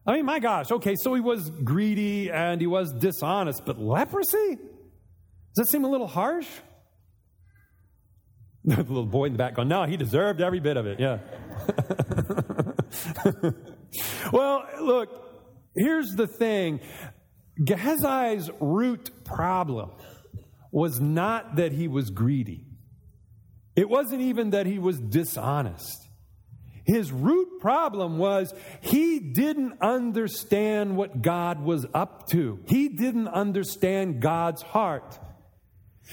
I 0.07 0.13
mean, 0.13 0.25
my 0.25 0.39
gosh, 0.39 0.71
okay, 0.71 0.95
so 0.95 1.13
he 1.13 1.21
was 1.21 1.49
greedy 1.49 2.31
and 2.31 2.61
he 2.61 2.67
was 2.67 2.91
dishonest, 2.93 3.65
but 3.65 3.77
leprosy? 3.77 4.55
Does 4.55 5.55
that 5.55 5.67
seem 5.67 5.83
a 5.83 5.89
little 5.89 6.07
harsh? 6.07 6.47
The 8.65 8.75
little 8.75 9.05
boy 9.05 9.25
in 9.25 9.31
the 9.33 9.37
back 9.37 9.55
going, 9.55 9.69
no, 9.69 9.85
he 9.85 9.95
deserved 9.95 10.41
every 10.41 10.59
bit 10.59 10.75
of 10.75 10.85
it, 10.85 10.99
yeah. 10.99 11.19
well, 14.33 14.65
look, 14.81 15.09
here's 15.75 16.09
the 16.09 16.27
thing 16.27 16.81
Gehazi's 17.61 18.49
root 18.59 19.23
problem 19.23 19.91
was 20.71 20.99
not 20.99 21.55
that 21.55 21.71
he 21.71 21.87
was 21.87 22.09
greedy, 22.09 22.65
it 23.75 23.89
wasn't 23.89 24.21
even 24.21 24.49
that 24.51 24.65
he 24.65 24.77
was 24.77 24.99
dishonest. 24.99 26.07
His 26.85 27.11
root 27.11 27.59
problem 27.61 28.17
was 28.17 28.51
he 28.81 29.19
didn't 29.19 29.73
understand 29.79 30.97
what 30.97 31.21
God 31.21 31.61
was 31.61 31.85
up 31.93 32.27
to. 32.29 32.59
He 32.65 32.89
didn't 32.89 33.27
understand 33.27 34.23
God's 34.23 34.63
heart. 34.63 35.19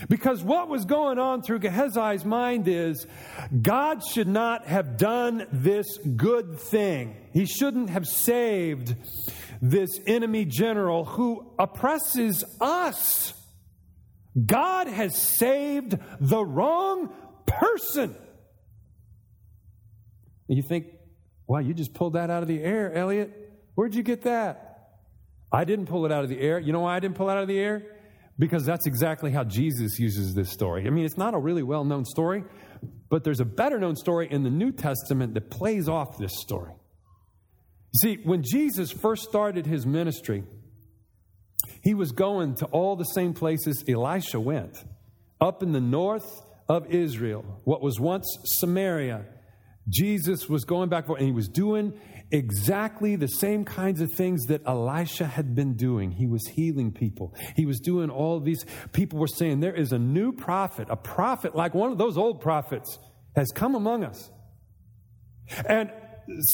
Because 0.09 0.43
what 0.43 0.69
was 0.69 0.85
going 0.85 1.19
on 1.19 1.43
through 1.43 1.61
Gehazi's 1.61 2.25
mind 2.25 2.69
is 2.69 3.07
God 3.63 4.03
should 4.05 4.29
not 4.29 4.67
have 4.67 4.99
done 4.99 5.47
this 5.53 5.87
good 5.99 6.59
thing. 6.59 7.17
He 7.33 7.47
shouldn't 7.47 7.91
have 7.91 8.07
saved 8.07 8.95
this 9.63 9.99
enemy 10.07 10.45
general 10.45 11.05
who 11.05 11.51
oppresses 11.59 12.45
us. 12.61 13.33
God 14.45 14.87
has 14.87 15.17
saved 15.17 15.99
the 16.21 16.45
wrong 16.45 17.11
person. 17.47 18.15
You 20.47 20.63
think, 20.63 20.87
wow, 21.47 21.59
you 21.59 21.73
just 21.73 21.95
pulled 21.95 22.13
that 22.13 22.29
out 22.29 22.43
of 22.43 22.49
the 22.49 22.63
air, 22.63 22.93
Elliot. 22.93 23.33
Where'd 23.75 23.95
you 23.95 24.03
get 24.03 24.23
that? 24.23 24.91
I 25.51 25.65
didn't 25.65 25.87
pull 25.87 26.05
it 26.05 26.13
out 26.13 26.23
of 26.23 26.29
the 26.29 26.39
air. 26.39 26.59
You 26.59 26.73
know 26.73 26.81
why 26.81 26.97
I 26.97 27.01
didn't 27.01 27.17
pull 27.17 27.31
it 27.31 27.33
out 27.33 27.43
of 27.43 27.49
the 27.49 27.59
air? 27.59 27.96
Because 28.38 28.64
that's 28.64 28.87
exactly 28.87 29.31
how 29.31 29.44
Jesus 29.44 29.99
uses 29.99 30.35
this 30.35 30.51
story. 30.51 30.87
I 30.87 30.90
mean, 30.90 31.05
it's 31.05 31.16
not 31.16 31.35
a 31.35 31.38
really 31.38 31.62
well 31.62 31.85
known 31.85 32.05
story, 32.05 32.44
but 33.09 33.25
there's 33.25 33.40
a 33.40 33.46
better 33.46 33.79
known 33.79 33.96
story 33.96 34.29
in 34.31 34.42
the 34.42 34.51
New 34.51 34.72
Testament 34.72 35.35
that 35.35 35.51
plays 35.51 35.88
off 35.88 36.18
this 36.18 36.38
story. 36.38 36.72
See, 37.94 38.18
when 38.25 38.42
Jesus 38.42 38.92
first 38.92 39.22
started 39.22 39.64
his 39.64 39.87
ministry, 39.87 40.44
he 41.83 41.94
was 41.94 42.12
going 42.12 42.57
to 42.57 42.66
all 42.66 42.96
the 42.96 43.05
same 43.05 43.33
places 43.33 43.85
Elisha 43.88 44.38
went 44.38 44.77
up 45.40 45.62
in 45.62 45.72
the 45.72 45.81
north 45.81 46.42
of 46.68 46.92
Israel, 46.92 47.61
what 47.64 47.81
was 47.81 47.99
once 47.99 48.27
Samaria 48.59 49.25
Jesus 49.88 50.49
was 50.49 50.64
going 50.64 50.88
back 50.88 51.09
and 51.09 51.20
he 51.20 51.33
was 51.33 51.49
doing 51.49 51.99
exactly 52.31 53.17
the 53.17 53.29
same 53.29 53.65
kinds 53.65 54.01
of 54.01 54.12
things 54.12 54.47
that 54.47 54.62
Elisha 54.67 55.27
had 55.27 55.55
been 55.55 55.75
doing. 55.75 56.11
He 56.11 56.27
was 56.27 56.47
healing 56.47 56.93
people. 56.93 57.35
He 57.55 57.67
was 57.67 57.79
doing 57.81 58.11
all 58.11 58.41
these. 58.41 58.65
People 58.93 59.19
were 59.19 59.27
saying, 59.29 59.61
There 59.61 59.75
is 59.75 59.93
a 59.93 59.99
new 59.99 60.33
prophet, 60.33 60.89
a 60.91 60.97
prophet 60.97 61.55
like 61.55 61.75
one 61.75 61.93
of 61.93 61.99
those 61.99 62.17
old 62.17 62.41
prophets 62.41 62.99
has 63.37 63.49
come 63.55 63.75
among 63.75 64.05
us. 64.05 64.31
And 65.69 65.93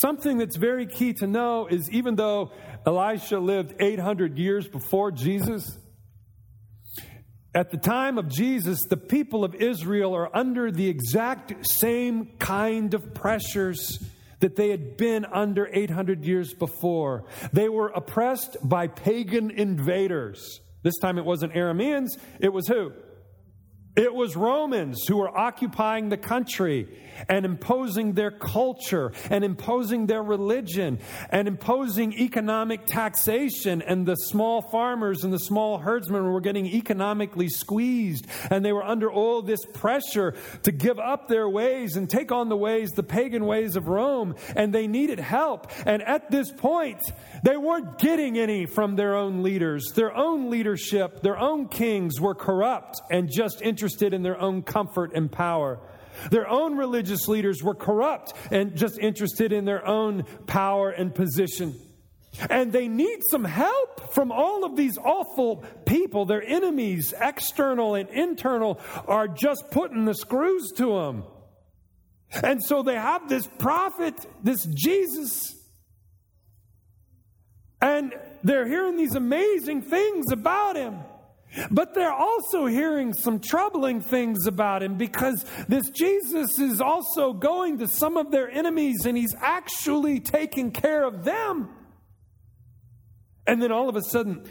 something 0.00 0.38
that's 0.38 0.56
very 0.56 0.86
key 0.86 1.14
to 1.14 1.26
know 1.26 1.66
is 1.66 1.90
even 1.90 2.16
though 2.16 2.52
Elisha 2.84 3.38
lived 3.38 3.74
800 3.80 4.36
years 4.38 4.68
before 4.68 5.10
Jesus, 5.10 5.78
at 7.54 7.70
the 7.70 7.76
time 7.76 8.18
of 8.18 8.28
Jesus, 8.28 8.86
the 8.88 8.96
people 8.96 9.44
of 9.44 9.54
Israel 9.54 10.14
are 10.14 10.34
under 10.34 10.70
the 10.70 10.88
exact 10.88 11.66
same 11.66 12.32
kind 12.38 12.94
of 12.94 13.14
pressures 13.14 13.98
that 14.42 14.56
they 14.56 14.70
had 14.70 14.96
been 14.96 15.24
under 15.24 15.68
800 15.72 16.24
years 16.24 16.52
before. 16.52 17.24
They 17.52 17.68
were 17.68 17.88
oppressed 17.88 18.56
by 18.62 18.88
pagan 18.88 19.50
invaders. 19.52 20.60
This 20.82 20.98
time 20.98 21.16
it 21.16 21.24
wasn't 21.24 21.54
Arameans, 21.54 22.18
it 22.40 22.52
was 22.52 22.66
who? 22.66 22.92
It 23.94 24.14
was 24.14 24.36
Romans 24.36 25.04
who 25.06 25.18
were 25.18 25.36
occupying 25.36 26.08
the 26.08 26.16
country 26.16 26.88
and 27.28 27.44
imposing 27.44 28.14
their 28.14 28.30
culture 28.30 29.12
and 29.28 29.44
imposing 29.44 30.06
their 30.06 30.22
religion 30.22 30.98
and 31.28 31.46
imposing 31.46 32.14
economic 32.14 32.86
taxation. 32.86 33.82
And 33.82 34.06
the 34.06 34.14
small 34.14 34.62
farmers 34.62 35.24
and 35.24 35.32
the 35.32 35.38
small 35.38 35.76
herdsmen 35.76 36.24
were 36.24 36.40
getting 36.40 36.64
economically 36.66 37.48
squeezed. 37.48 38.26
And 38.50 38.64
they 38.64 38.72
were 38.72 38.82
under 38.82 39.10
all 39.10 39.42
this 39.42 39.64
pressure 39.74 40.34
to 40.62 40.72
give 40.72 40.98
up 40.98 41.28
their 41.28 41.48
ways 41.48 41.96
and 41.96 42.08
take 42.08 42.32
on 42.32 42.48
the 42.48 42.56
ways, 42.56 42.92
the 42.92 43.02
pagan 43.02 43.44
ways 43.44 43.76
of 43.76 43.88
Rome. 43.88 44.36
And 44.56 44.72
they 44.72 44.86
needed 44.86 45.20
help. 45.20 45.70
And 45.84 46.02
at 46.02 46.30
this 46.30 46.50
point, 46.50 47.02
they 47.44 47.58
weren't 47.58 47.98
getting 47.98 48.38
any 48.38 48.64
from 48.64 48.96
their 48.96 49.14
own 49.14 49.42
leaders. 49.42 49.92
Their 49.94 50.16
own 50.16 50.48
leadership, 50.48 51.20
their 51.20 51.38
own 51.38 51.68
kings 51.68 52.18
were 52.18 52.34
corrupt 52.34 53.02
and 53.10 53.30
just 53.30 53.60
interested 53.82 54.14
in 54.14 54.22
their 54.22 54.40
own 54.40 54.62
comfort 54.62 55.10
and 55.12 55.30
power. 55.30 55.80
Their 56.30 56.48
own 56.48 56.76
religious 56.76 57.26
leaders 57.26 57.64
were 57.64 57.74
corrupt 57.74 58.32
and 58.52 58.76
just 58.76 58.96
interested 58.96 59.52
in 59.52 59.64
their 59.64 59.84
own 59.84 60.22
power 60.46 60.90
and 60.90 61.12
position. 61.12 61.74
And 62.48 62.70
they 62.70 62.86
need 62.86 63.18
some 63.28 63.44
help 63.44 64.14
from 64.14 64.30
all 64.30 64.64
of 64.64 64.76
these 64.76 64.98
awful 64.98 65.64
people. 65.84 66.26
Their 66.26 66.44
enemies, 66.44 67.12
external 67.20 67.96
and 67.96 68.08
internal, 68.10 68.80
are 69.08 69.26
just 69.26 69.64
putting 69.72 70.04
the 70.04 70.14
screws 70.14 70.70
to 70.76 70.98
them. 70.98 71.24
And 72.40 72.62
so 72.64 72.84
they 72.84 72.94
have 72.94 73.28
this 73.28 73.48
prophet, 73.58 74.14
this 74.44 74.64
Jesus. 74.64 75.56
And 77.80 78.14
they're 78.44 78.68
hearing 78.68 78.96
these 78.96 79.16
amazing 79.16 79.82
things 79.82 80.30
about 80.30 80.76
him. 80.76 81.00
But 81.70 81.94
they're 81.94 82.12
also 82.12 82.66
hearing 82.66 83.12
some 83.12 83.38
troubling 83.40 84.00
things 84.00 84.46
about 84.46 84.82
him 84.82 84.96
because 84.96 85.44
this 85.68 85.90
Jesus 85.90 86.58
is 86.58 86.80
also 86.80 87.32
going 87.32 87.78
to 87.78 87.88
some 87.88 88.16
of 88.16 88.30
their 88.30 88.50
enemies 88.50 89.04
and 89.04 89.16
he's 89.16 89.34
actually 89.38 90.20
taking 90.20 90.70
care 90.70 91.04
of 91.04 91.24
them. 91.24 91.68
And 93.46 93.60
then 93.60 93.72
all 93.72 93.88
of 93.88 93.96
a 93.96 94.02
sudden, 94.02 94.44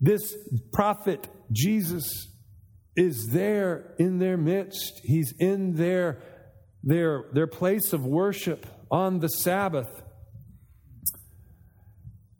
this 0.00 0.34
prophet, 0.72 1.28
Jesus, 1.52 2.04
is 2.96 3.28
there 3.30 3.94
in 3.98 4.18
their 4.18 4.36
midst. 4.36 5.00
He's 5.04 5.32
in 5.38 5.76
their, 5.76 6.22
their, 6.82 7.26
their 7.32 7.46
place 7.46 7.92
of 7.92 8.04
worship 8.04 8.66
on 8.90 9.20
the 9.20 9.28
Sabbath. 9.28 10.02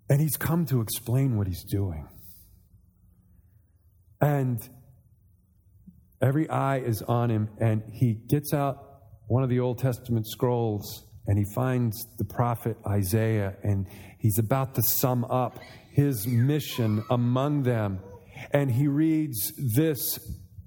And 0.08 0.20
he's 0.20 0.36
come 0.36 0.66
to 0.66 0.80
explain 0.80 1.36
what 1.36 1.46
he's 1.46 1.64
doing. 1.64 2.08
And 4.22 4.58
every 6.22 6.48
eye 6.48 6.78
is 6.78 7.02
on 7.02 7.30
him, 7.30 7.50
and 7.58 7.82
he 7.92 8.14
gets 8.14 8.54
out 8.54 8.78
one 9.26 9.42
of 9.42 9.50
the 9.50 9.60
Old 9.60 9.78
Testament 9.78 10.26
scrolls 10.26 11.06
and 11.26 11.38
he 11.38 11.44
finds 11.54 12.04
the 12.18 12.24
prophet 12.24 12.76
Isaiah, 12.86 13.54
and 13.62 13.86
he's 14.18 14.38
about 14.38 14.74
to 14.74 14.82
sum 14.82 15.24
up 15.26 15.58
his 15.92 16.26
mission 16.26 17.04
among 17.10 17.62
them. 17.62 18.00
And 18.50 18.70
he 18.70 18.88
reads 18.88 19.52
this, 19.76 20.18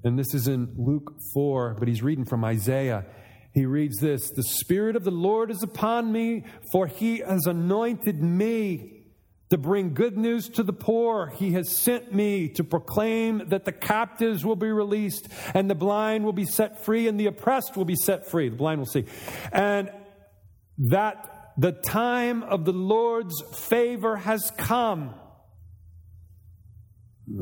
and 0.04 0.18
this 0.18 0.34
is 0.34 0.48
in 0.48 0.74
Luke 0.78 1.14
4, 1.34 1.76
but 1.78 1.88
he's 1.88 2.02
reading 2.02 2.26
from 2.26 2.46
Isaiah. 2.46 3.06
He 3.54 3.66
reads 3.66 3.98
this 4.00 4.30
The 4.32 4.44
Spirit 4.44 4.96
of 4.96 5.04
the 5.04 5.12
Lord 5.12 5.52
is 5.52 5.62
upon 5.62 6.12
me, 6.12 6.46
for 6.72 6.88
he 6.88 7.18
has 7.18 7.46
anointed 7.46 8.22
me 8.22 8.95
to 9.56 9.62
bring 9.62 9.94
good 9.94 10.18
news 10.18 10.50
to 10.50 10.64
the 10.64 10.74
poor. 10.74 11.28
He 11.28 11.54
has 11.54 11.74
sent 11.74 12.14
me 12.14 12.50
to 12.50 12.64
proclaim 12.66 13.48
that 13.48 13.64
the 13.64 13.72
captives 13.72 14.44
will 14.44 14.58
be 14.58 14.70
released 14.70 15.30
and 15.54 15.70
the 15.70 15.76
blind 15.76 16.26
will 16.26 16.34
be 16.34 16.44
set 16.44 16.84
free 16.84 17.08
and 17.08 17.18
the 17.18 17.28
oppressed 17.28 17.78
will 17.78 17.86
be 17.86 17.96
set 17.96 18.30
free. 18.30 18.50
The 18.50 18.58
blind 18.58 18.80
will 18.80 18.86
see. 18.86 19.06
And 19.54 19.94
that 20.90 21.54
the 21.58 21.72
time 21.72 22.44
of 22.44 22.66
the 22.66 22.74
Lord's 22.74 23.42
favor 23.70 24.18
has 24.18 24.52
come. 24.58 25.16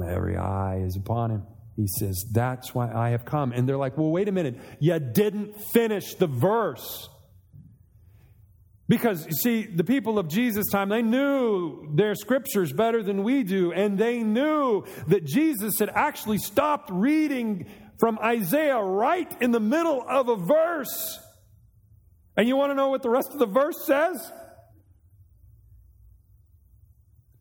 Every 0.08 0.38
eye 0.38 0.84
is 0.86 0.96
upon 0.96 1.32
him. 1.32 1.48
He 1.76 1.88
says, 1.88 2.24
That's 2.32 2.76
why 2.76 2.94
I 2.94 3.10
have 3.10 3.26
come. 3.26 3.54
And 3.54 3.68
they're 3.68 3.76
like, 3.76 3.98
Well, 3.98 4.12
wait 4.12 4.28
a 4.28 4.32
minute. 4.32 4.60
You 4.80 5.00
didn't 5.00 5.60
finish 5.60 6.14
the 6.14 6.28
verse. 6.28 7.10
Because, 8.90 9.26
you 9.26 9.34
see, 9.34 9.64
the 9.64 9.84
people 9.84 10.20
of 10.20 10.28
Jesus' 10.28 10.70
time, 10.70 10.90
they 10.90 11.02
knew 11.02 11.88
their 11.96 12.16
scriptures 12.16 12.74
better 12.74 13.02
than 13.02 13.24
we 13.24 13.44
do, 13.44 13.72
and 13.72 13.98
they 13.98 14.24
knew 14.24 14.84
that 15.08 15.24
Jesus 15.24 15.80
had 15.80 15.90
actually 15.90 16.38
stopped 16.38 16.90
reading 16.92 17.66
from 17.98 18.20
Isaiah 18.20 18.82
right 18.82 19.34
in 19.42 19.52
the 19.52 19.62
middle 19.62 20.04
of 20.08 20.28
a 20.28 20.36
verse. 20.36 21.20
And 22.36 22.48
you 22.48 22.58
want 22.58 22.72
to 22.72 22.76
know 22.76 22.90
what 22.90 23.04
the 23.04 23.10
rest 23.10 23.32
of 23.32 23.40
the 23.40 23.46
verse 23.46 23.86
says? 23.86 24.32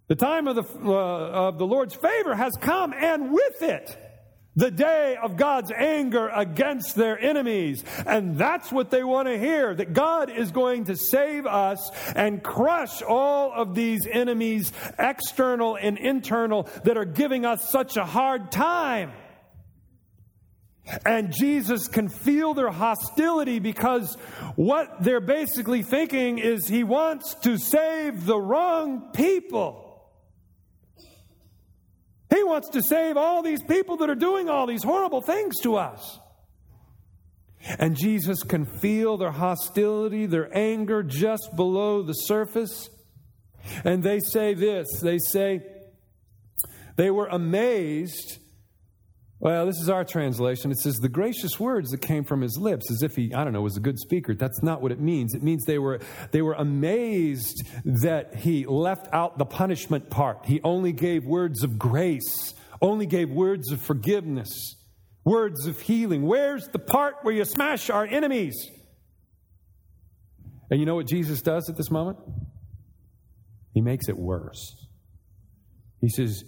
The 0.08 0.14
time 0.14 0.46
of 0.46 0.56
the, 0.56 0.62
uh, 0.62 1.48
of 1.48 1.58
the 1.58 1.66
Lord's 1.66 1.94
favor 1.94 2.34
has 2.34 2.52
come, 2.60 2.92
and 2.92 3.32
with 3.32 3.62
it, 3.62 3.96
the 4.54 4.70
day 4.70 5.16
of 5.22 5.36
God's 5.36 5.70
anger 5.70 6.28
against 6.28 6.94
their 6.94 7.18
enemies. 7.18 7.84
And 8.06 8.36
that's 8.36 8.70
what 8.70 8.90
they 8.90 9.02
want 9.02 9.28
to 9.28 9.38
hear 9.38 9.74
that 9.74 9.94
God 9.94 10.30
is 10.30 10.50
going 10.50 10.84
to 10.84 10.96
save 10.96 11.46
us 11.46 11.90
and 12.14 12.42
crush 12.42 13.02
all 13.02 13.52
of 13.52 13.74
these 13.74 14.06
enemies, 14.10 14.72
external 14.98 15.76
and 15.76 15.98
internal, 15.98 16.68
that 16.84 16.96
are 16.96 17.06
giving 17.06 17.46
us 17.46 17.70
such 17.70 17.96
a 17.96 18.04
hard 18.04 18.52
time. 18.52 19.12
And 21.06 21.32
Jesus 21.32 21.86
can 21.86 22.08
feel 22.08 22.54
their 22.54 22.70
hostility 22.70 23.60
because 23.60 24.16
what 24.56 25.02
they're 25.02 25.20
basically 25.20 25.82
thinking 25.82 26.38
is 26.38 26.66
he 26.66 26.82
wants 26.82 27.34
to 27.36 27.56
save 27.56 28.26
the 28.26 28.38
wrong 28.38 29.10
people. 29.14 29.81
He 32.34 32.42
wants 32.42 32.70
to 32.70 32.82
save 32.82 33.16
all 33.16 33.42
these 33.42 33.62
people 33.62 33.98
that 33.98 34.08
are 34.08 34.14
doing 34.14 34.48
all 34.48 34.66
these 34.66 34.82
horrible 34.82 35.20
things 35.20 35.60
to 35.62 35.76
us. 35.76 36.18
And 37.78 37.96
Jesus 37.96 38.42
can 38.42 38.64
feel 38.64 39.16
their 39.16 39.30
hostility, 39.30 40.26
their 40.26 40.56
anger 40.56 41.02
just 41.02 41.54
below 41.54 42.02
the 42.02 42.14
surface. 42.14 42.88
And 43.84 44.02
they 44.02 44.18
say 44.18 44.54
this 44.54 44.88
they 45.00 45.18
say, 45.18 45.60
they 46.96 47.10
were 47.10 47.26
amazed 47.26 48.38
well, 49.42 49.66
this 49.66 49.80
is 49.80 49.88
our 49.88 50.04
translation. 50.04 50.70
It 50.70 50.78
says 50.78 50.98
the 50.98 51.08
gracious 51.08 51.58
words 51.58 51.90
that 51.90 52.00
came 52.00 52.22
from 52.22 52.42
his 52.42 52.56
lips, 52.56 52.88
as 52.92 53.02
if 53.02 53.16
he, 53.16 53.34
I 53.34 53.42
don't 53.42 53.52
know, 53.52 53.60
was 53.60 53.76
a 53.76 53.80
good 53.80 53.98
speaker. 53.98 54.36
That's 54.36 54.62
not 54.62 54.80
what 54.80 54.92
it 54.92 55.00
means. 55.00 55.34
It 55.34 55.42
means 55.42 55.64
they 55.64 55.80
were, 55.80 55.98
they 56.30 56.42
were 56.42 56.52
amazed 56.52 57.66
that 57.84 58.36
he 58.36 58.64
left 58.66 59.08
out 59.12 59.38
the 59.38 59.44
punishment 59.44 60.10
part. 60.10 60.46
He 60.46 60.60
only 60.62 60.92
gave 60.92 61.24
words 61.24 61.64
of 61.64 61.76
grace, 61.76 62.54
only 62.80 63.04
gave 63.04 63.30
words 63.30 63.72
of 63.72 63.80
forgiveness, 63.80 64.76
words 65.24 65.66
of 65.66 65.80
healing. 65.80 66.22
Where's 66.22 66.68
the 66.68 66.78
part 66.78 67.16
where 67.22 67.34
you 67.34 67.44
smash 67.44 67.90
our 67.90 68.06
enemies? 68.06 68.70
And 70.70 70.78
you 70.78 70.86
know 70.86 70.94
what 70.94 71.08
Jesus 71.08 71.42
does 71.42 71.68
at 71.68 71.76
this 71.76 71.90
moment? 71.90 72.20
He 73.74 73.80
makes 73.80 74.08
it 74.08 74.16
worse. 74.16 74.86
He 76.00 76.10
says, 76.10 76.44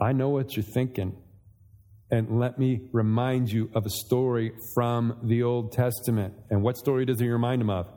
I 0.00 0.12
know 0.12 0.28
what 0.28 0.54
you're 0.54 0.62
thinking 0.62 1.16
and 2.12 2.38
let 2.38 2.58
me 2.58 2.82
remind 2.92 3.50
you 3.50 3.70
of 3.74 3.86
a 3.86 3.90
story 3.90 4.52
from 4.74 5.18
the 5.22 5.42
Old 5.42 5.72
Testament. 5.72 6.34
And 6.50 6.62
what 6.62 6.76
story 6.76 7.06
does 7.06 7.18
he 7.18 7.28
remind 7.28 7.62
him 7.62 7.70
of? 7.70 7.88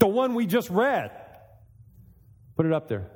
The 0.00 0.08
one 0.08 0.34
we 0.34 0.44
just 0.44 0.68
read. 0.68 1.12
Put 2.56 2.66
it 2.66 2.72
up 2.72 2.88
there. 2.88 3.12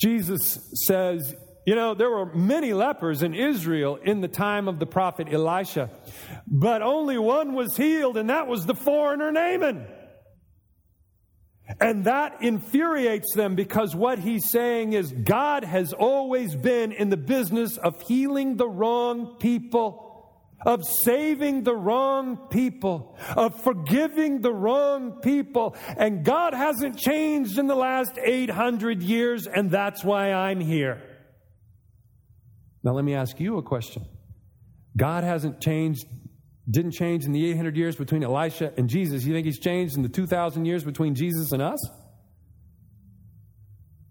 Jesus 0.00 0.58
says, 0.86 1.34
You 1.66 1.74
know, 1.74 1.92
there 1.94 2.10
were 2.10 2.34
many 2.34 2.72
lepers 2.72 3.22
in 3.22 3.34
Israel 3.34 3.96
in 4.02 4.22
the 4.22 4.28
time 4.28 4.66
of 4.66 4.78
the 4.78 4.86
prophet 4.86 5.28
Elisha, 5.30 5.90
but 6.46 6.80
only 6.80 7.18
one 7.18 7.52
was 7.52 7.76
healed, 7.76 8.16
and 8.16 8.30
that 8.30 8.46
was 8.46 8.64
the 8.64 8.74
foreigner 8.74 9.30
Naaman. 9.30 9.86
And 11.80 12.04
that 12.04 12.42
infuriates 12.42 13.34
them 13.34 13.54
because 13.54 13.94
what 13.94 14.18
he's 14.18 14.50
saying 14.50 14.94
is 14.94 15.12
God 15.12 15.62
has 15.62 15.92
always 15.92 16.54
been 16.56 16.92
in 16.92 17.10
the 17.10 17.18
business 17.18 17.76
of 17.76 18.00
healing 18.02 18.56
the 18.56 18.68
wrong 18.68 19.36
people, 19.38 20.32
of 20.64 20.84
saving 20.84 21.64
the 21.64 21.76
wrong 21.76 22.48
people, 22.50 23.18
of 23.36 23.62
forgiving 23.62 24.40
the 24.40 24.54
wrong 24.54 25.20
people. 25.20 25.76
And 25.98 26.24
God 26.24 26.54
hasn't 26.54 26.96
changed 26.96 27.58
in 27.58 27.66
the 27.66 27.76
last 27.76 28.18
800 28.18 29.02
years, 29.02 29.46
and 29.46 29.70
that's 29.70 30.02
why 30.02 30.32
I'm 30.32 30.60
here. 30.60 31.02
Now, 32.82 32.92
let 32.92 33.04
me 33.04 33.14
ask 33.14 33.38
you 33.38 33.58
a 33.58 33.62
question. 33.62 34.06
God 34.96 35.24
hasn't 35.24 35.60
changed 35.60 36.06
didn't 36.68 36.92
change 36.92 37.24
in 37.24 37.32
the 37.32 37.48
800 37.50 37.76
years 37.76 37.96
between 37.96 38.24
Elisha 38.24 38.72
and 38.76 38.88
Jesus. 38.88 39.24
You 39.24 39.32
think 39.32 39.46
he's 39.46 39.58
changed 39.58 39.96
in 39.96 40.02
the 40.02 40.08
2,000 40.08 40.64
years 40.64 40.82
between 40.82 41.14
Jesus 41.14 41.52
and 41.52 41.62
us? 41.62 41.78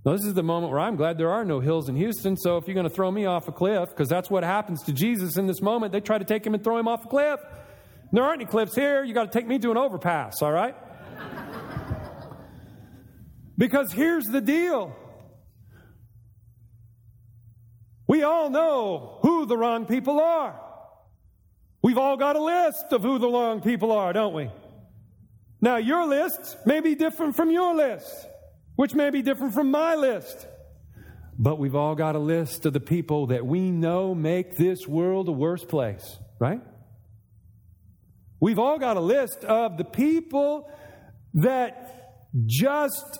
Now, 0.05 0.13
this 0.13 0.25
is 0.25 0.35
the 0.35 0.43
moment 0.43 0.71
where 0.71 0.79
I'm 0.79 0.95
glad 0.95 1.17
there 1.17 1.31
are 1.31 1.43
no 1.43 1.59
hills 1.59 1.89
in 1.89 1.95
Houston. 1.95 2.37
So, 2.37 2.57
if 2.57 2.67
you're 2.67 2.75
going 2.75 2.87
to 2.87 2.93
throw 2.93 3.11
me 3.11 3.25
off 3.25 3.47
a 3.47 3.51
cliff, 3.51 3.89
because 3.89 4.07
that's 4.07 4.29
what 4.29 4.43
happens 4.43 4.83
to 4.83 4.93
Jesus 4.93 5.35
in 5.35 5.47
this 5.47 5.61
moment, 5.61 5.91
they 5.91 5.99
try 5.99 6.17
to 6.17 6.25
take 6.25 6.45
him 6.45 6.53
and 6.53 6.63
throw 6.63 6.77
him 6.77 6.87
off 6.87 7.05
a 7.05 7.07
cliff. 7.07 7.39
There 8.11 8.23
aren't 8.23 8.41
any 8.41 8.49
cliffs 8.49 8.75
here. 8.75 9.03
You 9.03 9.13
got 9.13 9.31
to 9.31 9.37
take 9.37 9.47
me 9.47 9.57
to 9.59 9.71
an 9.71 9.77
overpass, 9.77 10.41
all 10.41 10.51
right? 10.51 10.75
because 13.57 13.91
here's 13.91 14.25
the 14.25 14.41
deal 14.41 14.95
we 18.07 18.21
all 18.21 18.51
know 18.51 19.17
who 19.23 19.47
the 19.47 19.57
wrong 19.57 19.85
people 19.85 20.19
are. 20.19 20.64
We've 21.85 21.99
all 21.99 22.17
got 22.17 22.35
a 22.35 22.41
list 22.41 22.93
of 22.93 23.03
who 23.03 23.19
the 23.19 23.27
wrong 23.27 23.61
people 23.61 23.91
are, 23.91 24.11
don't 24.11 24.33
we? 24.33 24.49
Now, 25.61 25.75
your 25.75 26.07
list 26.07 26.57
may 26.65 26.79
be 26.79 26.95
different 26.95 27.35
from 27.35 27.51
your 27.51 27.75
list, 27.75 28.25
which 28.75 28.95
may 28.95 29.11
be 29.11 29.21
different 29.21 29.53
from 29.53 29.69
my 29.69 29.93
list. 29.93 30.47
But 31.37 31.59
we've 31.59 31.75
all 31.75 31.93
got 31.93 32.15
a 32.15 32.19
list 32.19 32.65
of 32.65 32.73
the 32.73 32.79
people 32.79 33.27
that 33.27 33.45
we 33.45 33.69
know 33.69 34.15
make 34.15 34.57
this 34.57 34.87
world 34.87 35.29
a 35.29 35.31
worse 35.31 35.63
place, 35.63 36.17
right? 36.39 36.59
We've 38.39 38.57
all 38.57 38.79
got 38.79 38.97
a 38.97 39.01
list 39.01 39.45
of 39.45 39.77
the 39.77 39.85
people 39.85 40.67
that 41.35 42.23
just 42.47 43.19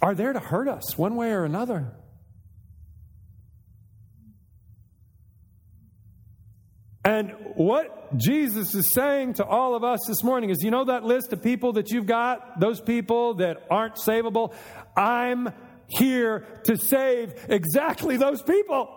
are 0.00 0.14
there 0.14 0.32
to 0.32 0.40
hurt 0.40 0.68
us 0.68 0.96
one 0.96 1.16
way 1.16 1.32
or 1.32 1.44
another. 1.44 1.92
And 7.04 7.30
what 7.54 8.18
Jesus 8.18 8.74
is 8.74 8.92
saying 8.92 9.34
to 9.34 9.44
all 9.44 9.74
of 9.74 9.84
us 9.84 10.00
this 10.06 10.22
morning 10.22 10.50
is 10.50 10.62
you 10.62 10.70
know 10.70 10.84
that 10.84 11.02
list 11.02 11.32
of 11.32 11.42
people 11.42 11.74
that 11.74 11.90
you've 11.90 12.06
got, 12.06 12.60
those 12.60 12.80
people 12.80 13.34
that 13.34 13.66
aren't 13.70 13.94
savable? 13.96 14.54
I'm 14.96 15.48
here 15.88 16.46
to 16.64 16.76
save 16.76 17.32
exactly 17.48 18.18
those 18.18 18.42
people. 18.42 18.96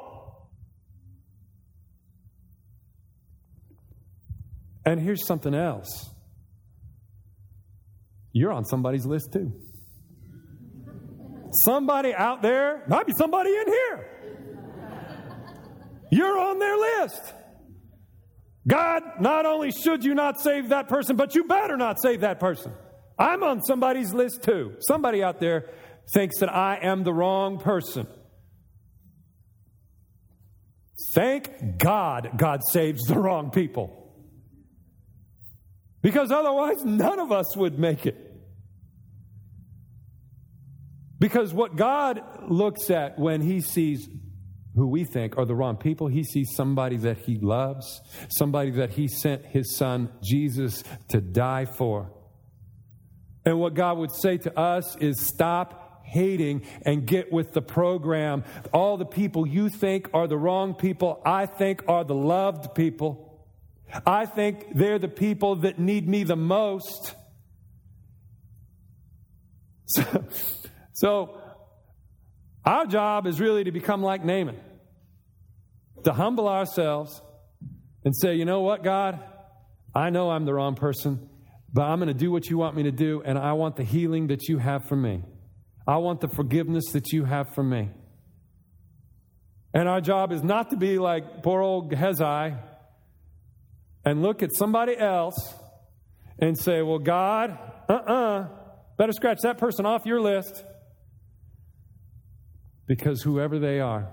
And 4.85 4.99
here's 4.99 5.25
something 5.25 5.53
else 5.53 6.09
you're 8.33 8.51
on 8.51 8.65
somebody's 8.65 9.05
list 9.05 9.31
too. 9.31 9.53
Somebody 11.63 12.13
out 12.15 12.41
there, 12.41 12.83
might 12.87 13.05
be 13.05 13.13
somebody 13.15 13.51
in 13.51 13.67
here. 13.67 14.09
You're 16.11 16.37
on 16.37 16.59
their 16.59 16.75
list. 16.75 17.33
God, 18.67 19.03
not 19.19 19.45
only 19.45 19.71
should 19.71 20.03
you 20.03 20.13
not 20.13 20.39
save 20.39 20.69
that 20.69 20.87
person, 20.87 21.15
but 21.15 21.35
you 21.35 21.43
better 21.45 21.75
not 21.75 22.01
save 22.01 22.21
that 22.21 22.39
person. 22.39 22.71
I'm 23.19 23.43
on 23.43 23.61
somebody's 23.61 24.13
list 24.13 24.43
too. 24.43 24.75
Somebody 24.87 25.23
out 25.23 25.39
there 25.39 25.69
thinks 26.13 26.39
that 26.39 26.53
I 26.53 26.79
am 26.81 27.03
the 27.03 27.13
wrong 27.13 27.59
person. 27.59 28.07
Thank 31.13 31.77
God 31.77 32.31
God 32.37 32.61
saves 32.71 33.03
the 33.03 33.15
wrong 33.19 33.51
people. 33.51 33.99
Because 36.01 36.31
otherwise, 36.31 36.83
none 36.83 37.19
of 37.19 37.31
us 37.31 37.55
would 37.55 37.79
make 37.79 38.05
it. 38.05 38.17
Because 41.19 41.53
what 41.53 41.75
God 41.75 42.21
looks 42.49 42.89
at 42.89 43.17
when 43.17 43.41
He 43.41 43.61
sees 43.61 44.09
who 44.75 44.87
we 44.87 45.03
think 45.03 45.37
are 45.37 45.45
the 45.45 45.55
wrong 45.55 45.77
people, 45.77 46.07
He 46.07 46.23
sees 46.23 46.49
somebody 46.55 46.97
that 46.97 47.19
He 47.19 47.37
loves, 47.37 48.01
somebody 48.29 48.71
that 48.71 48.91
He 48.91 49.07
sent 49.07 49.45
His 49.45 49.75
Son, 49.75 50.09
Jesus, 50.23 50.83
to 51.09 51.21
die 51.21 51.65
for. 51.65 52.11
And 53.45 53.59
what 53.59 53.73
God 53.73 53.97
would 53.97 54.15
say 54.15 54.37
to 54.37 54.59
us 54.59 54.95
is 54.97 55.19
stop 55.19 56.01
hating 56.03 56.65
and 56.85 57.05
get 57.05 57.31
with 57.31 57.51
the 57.51 57.61
program. 57.61 58.43
All 58.71 58.97
the 58.97 59.05
people 59.05 59.47
you 59.47 59.69
think 59.69 60.09
are 60.13 60.27
the 60.27 60.37
wrong 60.37 60.75
people, 60.75 61.21
I 61.25 61.45
think 61.45 61.83
are 61.87 62.03
the 62.03 62.15
loved 62.15 62.73
people. 62.75 63.29
I 64.05 64.25
think 64.25 64.75
they're 64.75 64.99
the 64.99 65.07
people 65.07 65.57
that 65.57 65.79
need 65.79 66.07
me 66.07 66.23
the 66.23 66.35
most. 66.35 67.15
So, 69.85 70.25
so 70.93 71.42
our 72.65 72.85
job 72.85 73.27
is 73.27 73.39
really 73.39 73.63
to 73.65 73.71
become 73.71 74.01
like 74.01 74.23
Naaman, 74.23 74.59
to 76.03 76.13
humble 76.13 76.47
ourselves 76.47 77.21
and 78.05 78.15
say, 78.15 78.35
you 78.35 78.45
know 78.45 78.61
what, 78.61 78.83
God? 78.83 79.19
I 79.95 80.09
know 80.09 80.31
I'm 80.31 80.45
the 80.45 80.53
wrong 80.53 80.75
person, 80.75 81.29
but 81.71 81.83
I'm 81.83 81.99
going 81.99 82.07
to 82.07 82.13
do 82.13 82.31
what 82.31 82.49
you 82.49 82.57
want 82.57 82.75
me 82.75 82.83
to 82.83 82.91
do, 82.91 83.21
and 83.23 83.37
I 83.37 83.53
want 83.53 83.75
the 83.75 83.83
healing 83.83 84.27
that 84.27 84.47
you 84.47 84.57
have 84.57 84.85
for 84.85 84.95
me. 84.95 85.23
I 85.87 85.97
want 85.97 86.21
the 86.21 86.27
forgiveness 86.29 86.91
that 86.93 87.11
you 87.11 87.25
have 87.25 87.53
for 87.53 87.63
me. 87.63 87.89
And 89.73 89.89
our 89.89 90.01
job 90.01 90.31
is 90.31 90.43
not 90.43 90.69
to 90.69 90.77
be 90.77 90.99
like 90.99 91.43
poor 91.43 91.61
old 91.61 91.89
Gehazi 91.89 92.55
and 94.05 94.21
look 94.21 94.43
at 94.43 94.51
somebody 94.55 94.95
else 94.95 95.35
and 96.39 96.57
say, 96.57 96.81
Well, 96.81 96.99
God, 96.99 97.57
uh 97.89 97.93
uh-uh, 97.93 98.13
uh, 98.13 98.47
better 98.97 99.13
scratch 99.13 99.39
that 99.43 99.57
person 99.57 99.85
off 99.85 100.05
your 100.05 100.21
list. 100.21 100.63
Because 102.87 103.21
whoever 103.21 103.59
they 103.59 103.79
are, 103.79 104.09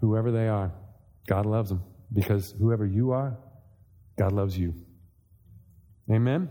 whoever 0.00 0.32
they 0.32 0.48
are, 0.48 0.72
God 1.26 1.46
loves 1.46 1.70
them. 1.70 1.82
Because 2.12 2.54
whoever 2.58 2.86
you 2.86 3.12
are, 3.12 3.36
God 4.18 4.32
loves 4.32 4.56
you. 4.56 4.74
Amen? 6.10 6.48